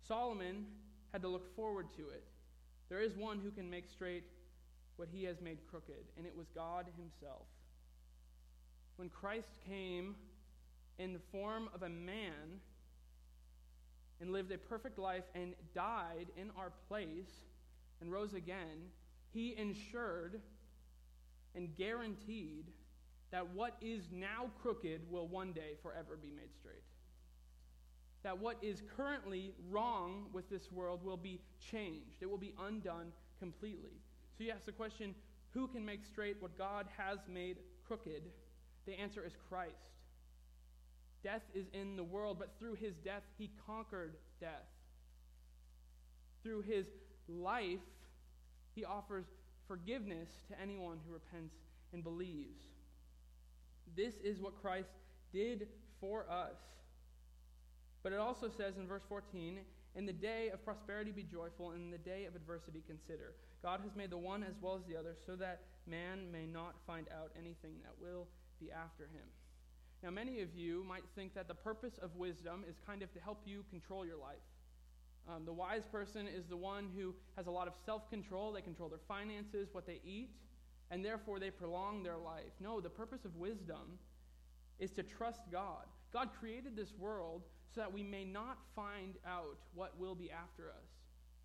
Solomon 0.07 0.67
had 1.13 1.23
to 1.23 1.29
look 1.29 1.55
forward 1.57 1.87
to 1.97 2.03
it. 2.03 2.25
There 2.89 3.01
is 3.01 3.17
one 3.17 3.41
who 3.41 3.51
can 3.51 3.69
make 3.69 3.89
straight 3.91 4.25
what 4.97 5.09
he 5.11 5.25
has 5.25 5.41
made 5.41 5.59
crooked, 5.69 6.05
and 6.17 6.25
it 6.25 6.37
was 6.37 6.47
God 6.55 6.87
himself. 6.97 7.47
When 8.97 9.09
Christ 9.09 9.51
came 9.67 10.15
in 10.99 11.13
the 11.13 11.21
form 11.33 11.69
of 11.75 11.83
a 11.83 11.89
man, 11.89 12.61
and 14.21 14.33
lived 14.33 14.53
a 14.53 14.59
perfect 14.59 14.99
life 14.99 15.25
and 15.35 15.55
died 15.75 16.27
in 16.37 16.51
our 16.57 16.73
place 16.89 17.31
and 18.01 18.13
rose 18.13 18.35
again, 18.35 18.91
he 19.33 19.55
ensured 19.57 20.41
and 21.55 21.75
guaranteed 21.77 22.67
that 23.31 23.47
what 23.55 23.77
is 23.81 24.05
now 24.13 24.51
crooked 24.63 25.01
will 25.11 25.29
one 25.29 25.53
day 25.53 25.75
forever 25.83 26.17
be 26.21 26.31
made 26.31 26.55
straight. 26.55 26.83
That 28.23 28.39
what 28.39 28.57
is 28.63 28.83
currently 28.97 29.53
wrong 29.71 30.27
with 30.33 30.49
this 30.51 30.73
world 30.73 31.05
will 31.05 31.17
be 31.17 31.41
changed, 31.71 32.17
it 32.21 32.31
will 32.31 32.39
be 32.39 32.55
undone 32.61 33.13
completely. 33.39 34.01
So 34.37 34.45
you 34.45 34.51
ask 34.51 34.65
the 34.65 34.73
question 34.73 35.15
who 35.51 35.67
can 35.69 35.85
make 35.85 36.05
straight 36.05 36.41
what 36.41 36.57
God 36.59 36.87
has 36.97 37.19
made 37.29 37.59
crooked? 37.87 38.23
The 38.87 38.99
answer 38.99 39.25
is 39.25 39.33
Christ. 39.49 39.98
Death 41.23 41.43
is 41.55 41.67
in 41.73 41.97
the 41.97 42.05
world, 42.05 42.39
but 42.39 42.55
through 42.59 42.75
his 42.75 42.95
death, 42.97 43.23
he 43.37 43.51
conquered 43.67 44.15
death. 44.41 44.69
Through 46.43 46.63
his 46.63 46.87
life, 47.29 47.81
he 48.75 48.85
offers 48.85 49.27
forgiveness 49.67 50.29
to 50.49 50.61
anyone 50.61 50.99
who 51.07 51.13
repents 51.13 51.55
and 51.93 52.05
believes. 52.05 52.63
This 53.97 54.15
is 54.23 54.41
what 54.41 54.61
Christ 54.61 54.91
did 55.33 55.69
for 56.01 56.25
us. 56.31 56.57
But 58.03 58.13
it 58.13 58.19
also 58.19 58.49
says 58.49 58.77
in 58.77 58.87
verse 58.87 59.03
14, 59.09 59.59
In 59.97 60.07
the 60.07 60.13
day 60.13 60.51
of 60.51 60.65
prosperity 60.65 61.11
be 61.11 61.25
joyful, 61.25 61.73
and 61.73 61.83
in 61.83 61.91
the 61.91 61.99
day 61.99 62.25
of 62.27 62.37
adversity 62.37 62.83
consider. 62.87 63.35
God 63.63 63.81
has 63.83 63.97
made 63.97 64.11
the 64.11 64.19
one 64.19 64.45
as 64.45 64.55
well 64.61 64.77
as 64.77 64.83
the 64.89 64.97
other, 64.97 65.17
so 65.27 65.35
that 65.37 65.63
man 65.87 66.31
may 66.31 66.47
not 66.47 66.77
find 66.87 67.09
out 67.09 67.33
anything 67.37 67.75
that 67.83 67.95
will 68.01 68.29
be 68.61 68.71
after 68.71 69.05
him. 69.05 69.27
Now, 70.03 70.11
many 70.11 70.43
of 70.43 70.55
you 70.55 70.85
might 70.89 71.03
think 71.17 71.35
that 71.35 71.49
the 71.49 71.55
purpose 71.55 71.99
of 72.01 72.15
wisdom 72.17 72.65
is 72.69 72.77
kind 72.87 73.03
of 73.03 73.13
to 73.15 73.21
help 73.21 73.43
you 73.45 73.65
control 73.71 74.07
your 74.07 74.17
life. 74.17 74.37
Um, 75.29 75.45
the 75.45 75.53
wise 75.53 75.83
person 75.91 76.27
is 76.27 76.47
the 76.47 76.57
one 76.57 76.89
who 76.97 77.15
has 77.37 77.47
a 77.47 77.51
lot 77.51 77.67
of 77.67 77.75
self 77.85 78.09
control. 78.09 78.53
They 78.53 78.63
control 78.63 78.89
their 78.89 79.01
finances, 79.09 79.69
what 79.73 79.87
they 79.87 80.01
eat, 80.05 80.31
and 80.91 81.05
therefore 81.05 81.39
they 81.39 81.51
prolong 81.51 82.03
their 82.03 82.17
life. 82.17 82.53
No, 82.61 82.81
the 82.81 82.89
purpose 82.89 83.25
of 83.25 83.35
wisdom 83.37 83.99
is 84.79 84.91
to 84.93 85.03
trust 85.03 85.41
God. 85.51 85.85
God 86.13 86.31
created 86.39 86.77
this 86.77 86.95
world 86.99 87.43
so 87.75 87.81
that 87.81 87.93
we 87.93 88.03
may 88.03 88.25
not 88.25 88.59
find 88.75 89.17
out 89.27 89.59
what 89.75 89.99
will 89.99 90.15
be 90.15 90.31
after 90.31 90.69
us. 90.71 90.87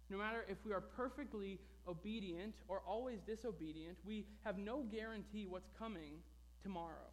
No 0.09 0.17
matter 0.17 0.45
if 0.47 0.57
we 0.65 0.71
are 0.71 0.81
perfectly 0.81 1.59
obedient 1.87 2.53
or 2.67 2.81
always 2.87 3.19
disobedient, 3.25 3.97
we 4.05 4.25
have 4.45 4.57
no 4.57 4.83
guarantee 4.83 5.45
what's 5.47 5.69
coming 5.77 6.19
tomorrow. 6.61 7.09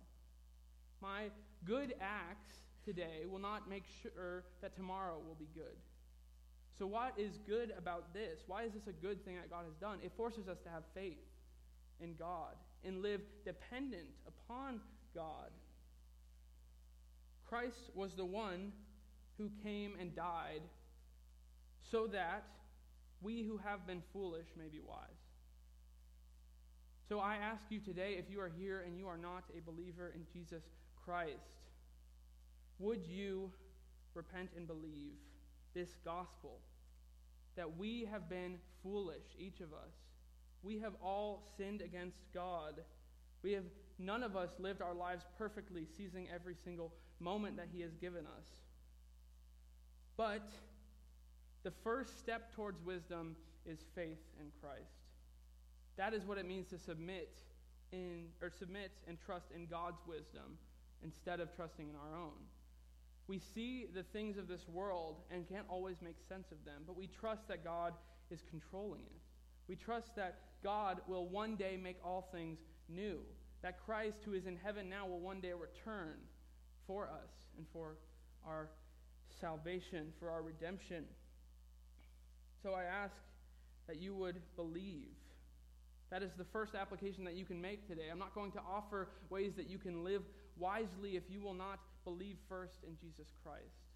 My 1.00 1.30
good 1.64 1.94
acts 2.00 2.56
today 2.84 3.24
will 3.28 3.38
not 3.38 3.68
make 3.68 3.84
sure 4.02 4.44
that 4.60 4.74
tomorrow 4.74 5.18
will 5.26 5.36
be 5.36 5.48
good. 5.54 5.76
So, 6.78 6.86
what 6.86 7.14
is 7.18 7.38
good 7.46 7.72
about 7.76 8.14
this? 8.14 8.40
Why 8.46 8.64
is 8.64 8.72
this 8.72 8.86
a 8.86 8.92
good 8.92 9.24
thing 9.24 9.36
that 9.36 9.50
God 9.50 9.64
has 9.66 9.74
done? 9.74 9.98
It 10.02 10.12
forces 10.16 10.48
us 10.48 10.58
to 10.64 10.70
have 10.70 10.82
faith 10.94 11.18
in 12.00 12.14
God 12.14 12.54
and 12.84 13.02
live 13.02 13.20
dependent 13.44 14.08
upon 14.26 14.80
God. 15.14 15.50
Christ 17.46 17.90
was 17.94 18.14
the 18.14 18.24
one 18.24 18.72
who 19.36 19.50
came 19.62 19.94
and 20.00 20.14
died 20.14 20.62
so 21.90 22.06
that 22.06 22.44
we 23.20 23.42
who 23.42 23.58
have 23.58 23.86
been 23.86 24.02
foolish 24.12 24.46
may 24.56 24.68
be 24.68 24.80
wise. 24.80 24.98
So 27.08 27.18
I 27.18 27.36
ask 27.36 27.64
you 27.70 27.80
today 27.80 28.16
if 28.18 28.30
you 28.30 28.40
are 28.40 28.48
here 28.56 28.84
and 28.86 28.96
you 28.96 29.08
are 29.08 29.18
not 29.18 29.44
a 29.56 29.60
believer 29.60 30.12
in 30.14 30.24
Jesus 30.32 30.62
Christ, 31.04 31.60
would 32.78 33.04
you 33.06 33.50
repent 34.14 34.50
and 34.56 34.66
believe 34.66 35.16
this 35.74 35.96
gospel 36.04 36.58
that 37.56 37.76
we 37.78 38.06
have 38.10 38.28
been 38.28 38.56
foolish, 38.82 39.24
each 39.38 39.60
of 39.60 39.72
us? 39.72 39.92
We 40.62 40.78
have 40.78 40.92
all 41.02 41.52
sinned 41.56 41.82
against 41.82 42.18
God. 42.34 42.80
We 43.42 43.52
have 43.52 43.64
none 43.98 44.22
of 44.22 44.36
us 44.36 44.50
lived 44.58 44.82
our 44.82 44.94
lives 44.94 45.24
perfectly, 45.38 45.86
seizing 45.96 46.28
every 46.34 46.54
single 46.64 46.92
moment 47.18 47.56
that 47.56 47.68
He 47.72 47.80
has 47.82 47.94
given 47.94 48.26
us. 48.26 48.46
But 50.16 50.50
the 51.62 51.70
first 51.82 52.18
step 52.18 52.54
towards 52.54 52.80
wisdom 52.82 53.36
is 53.66 53.78
faith 53.94 54.20
in 54.38 54.46
Christ. 54.60 55.00
That 55.96 56.14
is 56.14 56.24
what 56.24 56.38
it 56.38 56.46
means 56.46 56.68
to 56.68 56.78
submit 56.78 57.40
in 57.92 58.26
or 58.40 58.50
submit 58.50 58.92
and 59.06 59.18
trust 59.18 59.46
in 59.54 59.66
God's 59.66 60.00
wisdom 60.06 60.58
instead 61.04 61.40
of 61.40 61.54
trusting 61.54 61.88
in 61.88 61.94
our 61.94 62.18
own. 62.18 62.38
We 63.26 63.40
see 63.54 63.86
the 63.94 64.02
things 64.02 64.36
of 64.38 64.48
this 64.48 64.66
world 64.68 65.16
and 65.30 65.48
can't 65.48 65.66
always 65.68 65.96
make 66.02 66.16
sense 66.28 66.50
of 66.50 66.64
them, 66.64 66.82
but 66.86 66.96
we 66.96 67.06
trust 67.06 67.46
that 67.48 67.64
God 67.64 67.94
is 68.30 68.40
controlling 68.50 69.02
it. 69.02 69.20
We 69.68 69.76
trust 69.76 70.16
that 70.16 70.38
God 70.64 71.00
will 71.06 71.28
one 71.28 71.56
day 71.56 71.78
make 71.80 71.96
all 72.04 72.28
things 72.32 72.58
new, 72.88 73.20
that 73.62 73.78
Christ, 73.84 74.18
who 74.24 74.32
is 74.32 74.46
in 74.46 74.56
heaven 74.56 74.88
now, 74.88 75.06
will 75.06 75.20
one 75.20 75.40
day 75.40 75.52
return 75.52 76.14
for 76.86 77.04
us 77.04 77.30
and 77.56 77.66
for 77.72 77.98
our 78.44 78.68
salvation, 79.40 80.12
for 80.18 80.28
our 80.30 80.42
redemption. 80.42 81.04
So 82.62 82.72
I 82.72 82.82
ask 82.82 83.14
that 83.86 84.00
you 84.00 84.14
would 84.14 84.40
believe. 84.56 85.14
That 86.10 86.22
is 86.24 86.32
the 86.36 86.44
first 86.44 86.74
application 86.74 87.24
that 87.24 87.34
you 87.34 87.44
can 87.44 87.60
make 87.60 87.86
today. 87.86 88.08
I'm 88.10 88.18
not 88.18 88.34
going 88.34 88.50
to 88.52 88.58
offer 88.58 89.08
ways 89.30 89.52
that 89.56 89.70
you 89.70 89.78
can 89.78 90.02
live 90.02 90.22
wisely 90.60 91.16
if 91.16 91.24
you 91.28 91.40
will 91.40 91.54
not 91.54 91.80
believe 92.04 92.36
first 92.48 92.84
in 92.86 92.96
Jesus 92.96 93.32
Christ. 93.42 93.90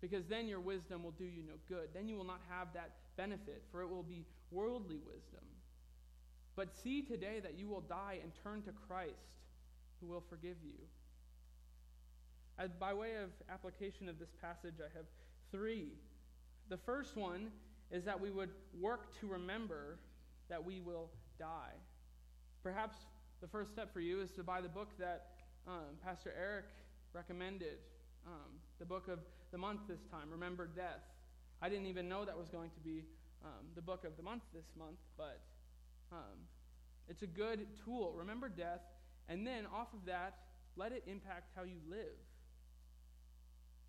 Because 0.00 0.26
then 0.26 0.48
your 0.48 0.60
wisdom 0.60 1.02
will 1.02 1.12
do 1.12 1.24
you 1.24 1.42
no 1.46 1.54
good. 1.68 1.88
Then 1.94 2.08
you 2.08 2.16
will 2.16 2.24
not 2.24 2.40
have 2.50 2.68
that 2.74 2.90
benefit, 3.16 3.62
for 3.70 3.82
it 3.82 3.88
will 3.88 4.02
be 4.02 4.24
worldly 4.50 4.98
wisdom. 4.98 5.44
But 6.56 6.74
see 6.82 7.02
today 7.02 7.40
that 7.40 7.58
you 7.58 7.68
will 7.68 7.80
die 7.80 8.18
and 8.22 8.32
turn 8.42 8.62
to 8.62 8.72
Christ, 8.86 9.38
who 10.00 10.06
will 10.06 10.22
forgive 10.28 10.56
you. 10.62 10.78
As 12.58 12.70
by 12.72 12.94
way 12.94 13.16
of 13.22 13.30
application 13.50 14.08
of 14.08 14.18
this 14.18 14.30
passage, 14.40 14.74
I 14.78 14.96
have 14.96 15.06
three. 15.50 15.88
The 16.68 16.76
first 16.76 17.16
one 17.16 17.50
is 17.90 18.04
that 18.04 18.20
we 18.20 18.30
would 18.30 18.50
work 18.80 19.18
to 19.20 19.26
remember 19.26 19.98
that 20.48 20.64
we 20.64 20.80
will 20.80 21.10
die. 21.38 21.74
Perhaps 22.62 22.98
the 23.40 23.48
first 23.48 23.70
step 23.72 23.92
for 23.92 24.00
you 24.00 24.20
is 24.20 24.30
to 24.32 24.42
buy 24.42 24.60
the 24.60 24.68
book 24.68 24.88
that 24.98 25.33
um, 25.66 25.96
Pastor 26.04 26.32
Eric 26.38 26.66
recommended, 27.12 27.78
um, 28.26 28.60
the 28.78 28.84
book 28.84 29.08
of 29.08 29.18
the 29.52 29.58
month 29.58 29.80
this 29.88 30.00
time, 30.10 30.30
Remember 30.30 30.66
Death. 30.66 31.02
I 31.62 31.68
didn't 31.68 31.86
even 31.86 32.08
know 32.08 32.24
that 32.24 32.36
was 32.36 32.48
going 32.48 32.70
to 32.70 32.80
be 32.80 33.04
um, 33.44 33.66
the 33.74 33.82
book 33.82 34.04
of 34.04 34.16
the 34.16 34.22
month 34.22 34.42
this 34.52 34.66
month, 34.78 34.98
but 35.16 35.40
um, 36.12 36.48
it's 37.08 37.22
a 37.22 37.26
good 37.26 37.66
tool. 37.84 38.14
Remember 38.16 38.48
death, 38.48 38.80
and 39.28 39.46
then 39.46 39.66
off 39.74 39.88
of 39.92 40.04
that, 40.06 40.34
let 40.76 40.92
it 40.92 41.04
impact 41.06 41.52
how 41.54 41.62
you 41.62 41.78
live. 41.88 42.18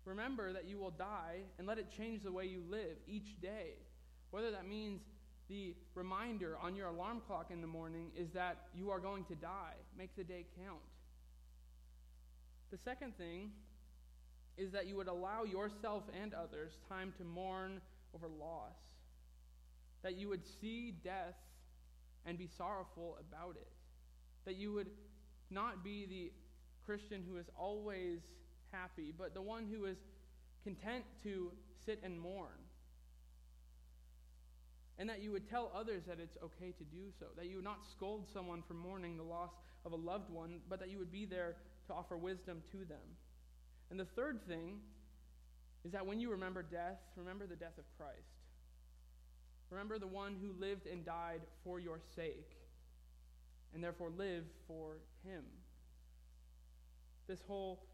Remember 0.04 0.52
that 0.52 0.66
you 0.66 0.78
will 0.78 0.90
die, 0.90 1.40
and 1.58 1.66
let 1.66 1.78
it 1.78 1.86
change 1.94 2.22
the 2.22 2.32
way 2.32 2.46
you 2.46 2.62
live 2.70 2.96
each 3.08 3.40
day. 3.40 3.74
Whether 4.30 4.50
that 4.52 4.66
means 4.68 5.00
the 5.48 5.74
reminder 5.94 6.56
on 6.62 6.76
your 6.76 6.88
alarm 6.88 7.22
clock 7.26 7.50
in 7.50 7.60
the 7.60 7.66
morning 7.66 8.10
is 8.16 8.30
that 8.30 8.68
you 8.74 8.90
are 8.90 9.00
going 9.00 9.24
to 9.24 9.34
die. 9.34 9.74
Make 9.98 10.14
the 10.16 10.24
day 10.24 10.46
count. 10.62 10.80
The 12.70 12.78
second 12.78 13.16
thing 13.16 13.50
is 14.56 14.72
that 14.72 14.86
you 14.86 14.96
would 14.96 15.08
allow 15.08 15.44
yourself 15.44 16.04
and 16.20 16.34
others 16.34 16.72
time 16.88 17.12
to 17.18 17.24
mourn 17.24 17.80
over 18.14 18.26
loss. 18.28 18.76
That 20.02 20.16
you 20.16 20.28
would 20.28 20.42
see 20.60 20.92
death 21.04 21.36
and 22.24 22.38
be 22.38 22.48
sorrowful 22.56 23.18
about 23.20 23.56
it. 23.56 23.68
That 24.44 24.56
you 24.56 24.72
would 24.72 24.90
not 25.50 25.84
be 25.84 26.06
the 26.06 26.32
Christian 26.84 27.22
who 27.28 27.36
is 27.36 27.46
always 27.56 28.20
happy, 28.72 29.12
but 29.16 29.34
the 29.34 29.42
one 29.42 29.66
who 29.66 29.84
is 29.84 29.98
content 30.64 31.04
to 31.22 31.52
sit 31.84 32.00
and 32.02 32.18
mourn. 32.18 32.58
And 34.98 35.08
that 35.10 35.22
you 35.22 35.30
would 35.30 35.48
tell 35.48 35.70
others 35.74 36.04
that 36.08 36.18
it's 36.20 36.36
okay 36.42 36.72
to 36.72 36.84
do 36.84 37.10
so. 37.18 37.26
That 37.36 37.46
you 37.46 37.56
would 37.56 37.64
not 37.64 37.84
scold 37.90 38.26
someone 38.32 38.62
for 38.66 38.74
mourning 38.74 39.16
the 39.16 39.22
loss 39.22 39.50
of 39.84 39.92
a 39.92 39.96
loved 39.96 40.30
one, 40.30 40.60
but 40.68 40.80
that 40.80 40.90
you 40.90 40.98
would 40.98 41.12
be 41.12 41.26
there 41.26 41.56
to 41.86 41.94
offer 41.94 42.16
wisdom 42.16 42.62
to 42.72 42.78
them. 42.78 43.16
And 43.90 43.98
the 43.98 44.04
third 44.04 44.40
thing 44.46 44.78
is 45.84 45.92
that 45.92 46.06
when 46.06 46.20
you 46.20 46.30
remember 46.30 46.62
death, 46.62 46.98
remember 47.16 47.46
the 47.46 47.56
death 47.56 47.78
of 47.78 47.84
Christ. 47.96 48.36
Remember 49.70 49.98
the 49.98 50.06
one 50.06 50.36
who 50.40 50.52
lived 50.60 50.86
and 50.86 51.04
died 51.04 51.40
for 51.64 51.80
your 51.80 52.00
sake, 52.14 52.50
and 53.74 53.82
therefore 53.82 54.10
live 54.16 54.44
for 54.66 54.98
him. 55.24 55.42
This 57.26 57.40
whole 57.46 57.84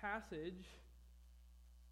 passage 0.00 0.66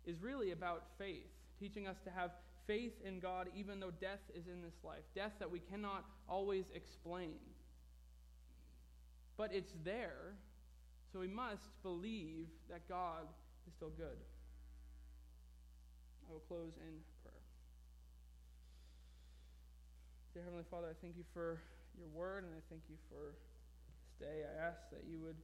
is 0.04 0.20
really 0.20 0.52
about 0.52 0.84
faith, 0.98 1.30
teaching 1.58 1.86
us 1.86 1.96
to 2.04 2.10
have 2.10 2.30
faith 2.66 2.92
in 3.04 3.20
God 3.20 3.48
even 3.56 3.80
though 3.80 3.90
death 4.00 4.20
is 4.34 4.46
in 4.46 4.62
this 4.62 4.74
life, 4.84 5.02
death 5.14 5.32
that 5.38 5.50
we 5.50 5.58
cannot 5.58 6.04
always 6.28 6.64
explain. 6.74 7.34
But 9.36 9.52
it's 9.54 9.72
there, 9.84 10.36
so 11.12 11.18
we 11.18 11.26
must 11.28 11.68
believe 11.82 12.46
that 12.70 12.88
God 12.88 13.26
is 13.66 13.74
still 13.74 13.90
good. 13.90 14.18
I 16.28 16.32
will 16.32 16.40
close 16.46 16.72
in 16.78 16.94
prayer. 17.22 17.42
Dear 20.34 20.44
Heavenly 20.44 20.64
Father, 20.70 20.86
I 20.86 20.96
thank 21.02 21.16
you 21.16 21.24
for 21.34 21.58
your 21.98 22.06
word 22.14 22.44
and 22.44 22.52
I 22.54 22.62
thank 22.70 22.82
you 22.88 22.94
for 23.10 23.34
this 23.34 24.28
day. 24.28 24.46
I 24.46 24.68
ask 24.68 24.78
that 24.92 25.02
you 25.10 25.18
would 25.18 25.36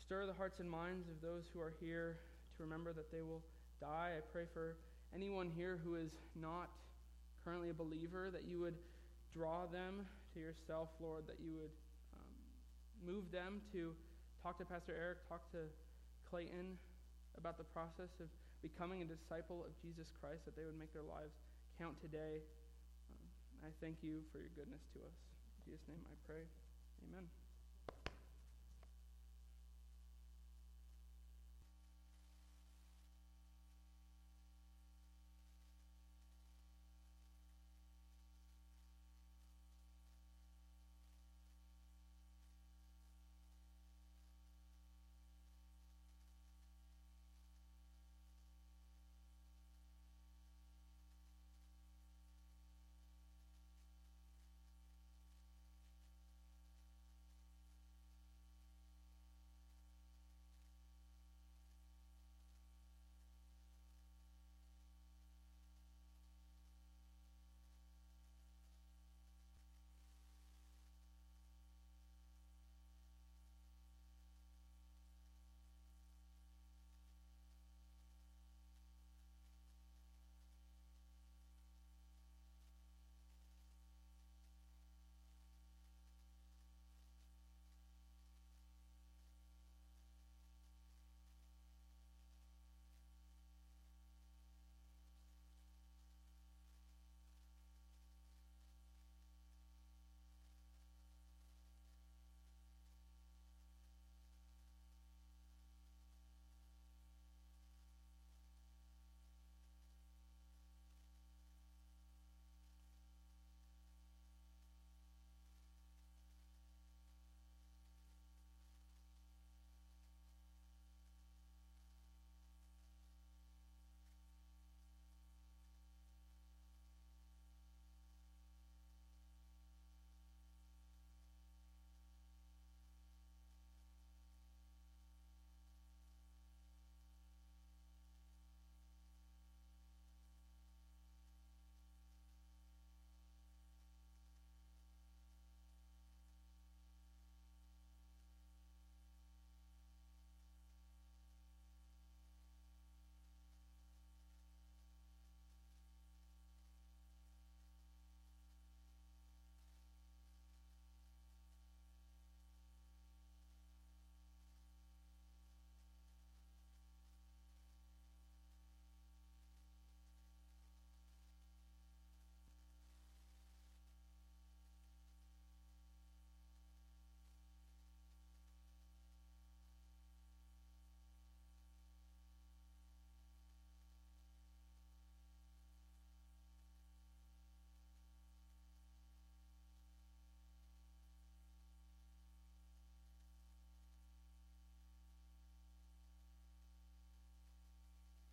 stir 0.00 0.26
the 0.26 0.32
hearts 0.32 0.60
and 0.60 0.70
minds 0.70 1.08
of 1.08 1.20
those 1.20 1.44
who 1.52 1.60
are 1.60 1.74
here 1.80 2.18
to 2.56 2.62
remember 2.62 2.94
that 2.94 3.12
they 3.12 3.20
will 3.20 3.42
die. 3.80 4.12
I 4.16 4.20
pray 4.32 4.44
for 4.54 4.76
anyone 5.14 5.50
here 5.54 5.78
who 5.84 5.96
is 5.96 6.12
not 6.34 6.70
currently 7.44 7.68
a 7.68 7.74
believer 7.74 8.30
that 8.32 8.44
you 8.48 8.60
would 8.60 8.74
draw 9.36 9.66
them 9.66 10.06
to 10.34 10.40
yourself, 10.40 10.88
Lord, 11.00 11.26
that 11.26 11.36
you 11.38 11.52
would 11.54 11.70
move 13.04 13.30
them 13.32 13.60
to 13.72 13.92
talk 14.42 14.58
to 14.58 14.64
Pastor 14.64 14.94
Eric, 14.96 15.28
talk 15.28 15.50
to 15.52 15.68
Clayton 16.28 16.78
about 17.36 17.58
the 17.58 17.64
process 17.64 18.12
of 18.20 18.28
becoming 18.62 19.02
a 19.02 19.08
disciple 19.08 19.64
of 19.64 19.72
Jesus 19.80 20.12
Christ, 20.20 20.44
that 20.44 20.56
they 20.56 20.64
would 20.64 20.78
make 20.78 20.92
their 20.92 21.06
lives 21.06 21.32
count 21.78 21.96
today. 22.00 22.44
Um, 23.08 23.26
I 23.64 23.70
thank 23.80 24.02
you 24.02 24.20
for 24.32 24.38
your 24.38 24.52
goodness 24.56 24.84
to 24.92 25.00
us. 25.00 25.16
In 25.64 25.72
Jesus' 25.72 25.86
name 25.88 26.04
I 26.04 26.16
pray. 26.28 26.44
Amen. 27.08 27.39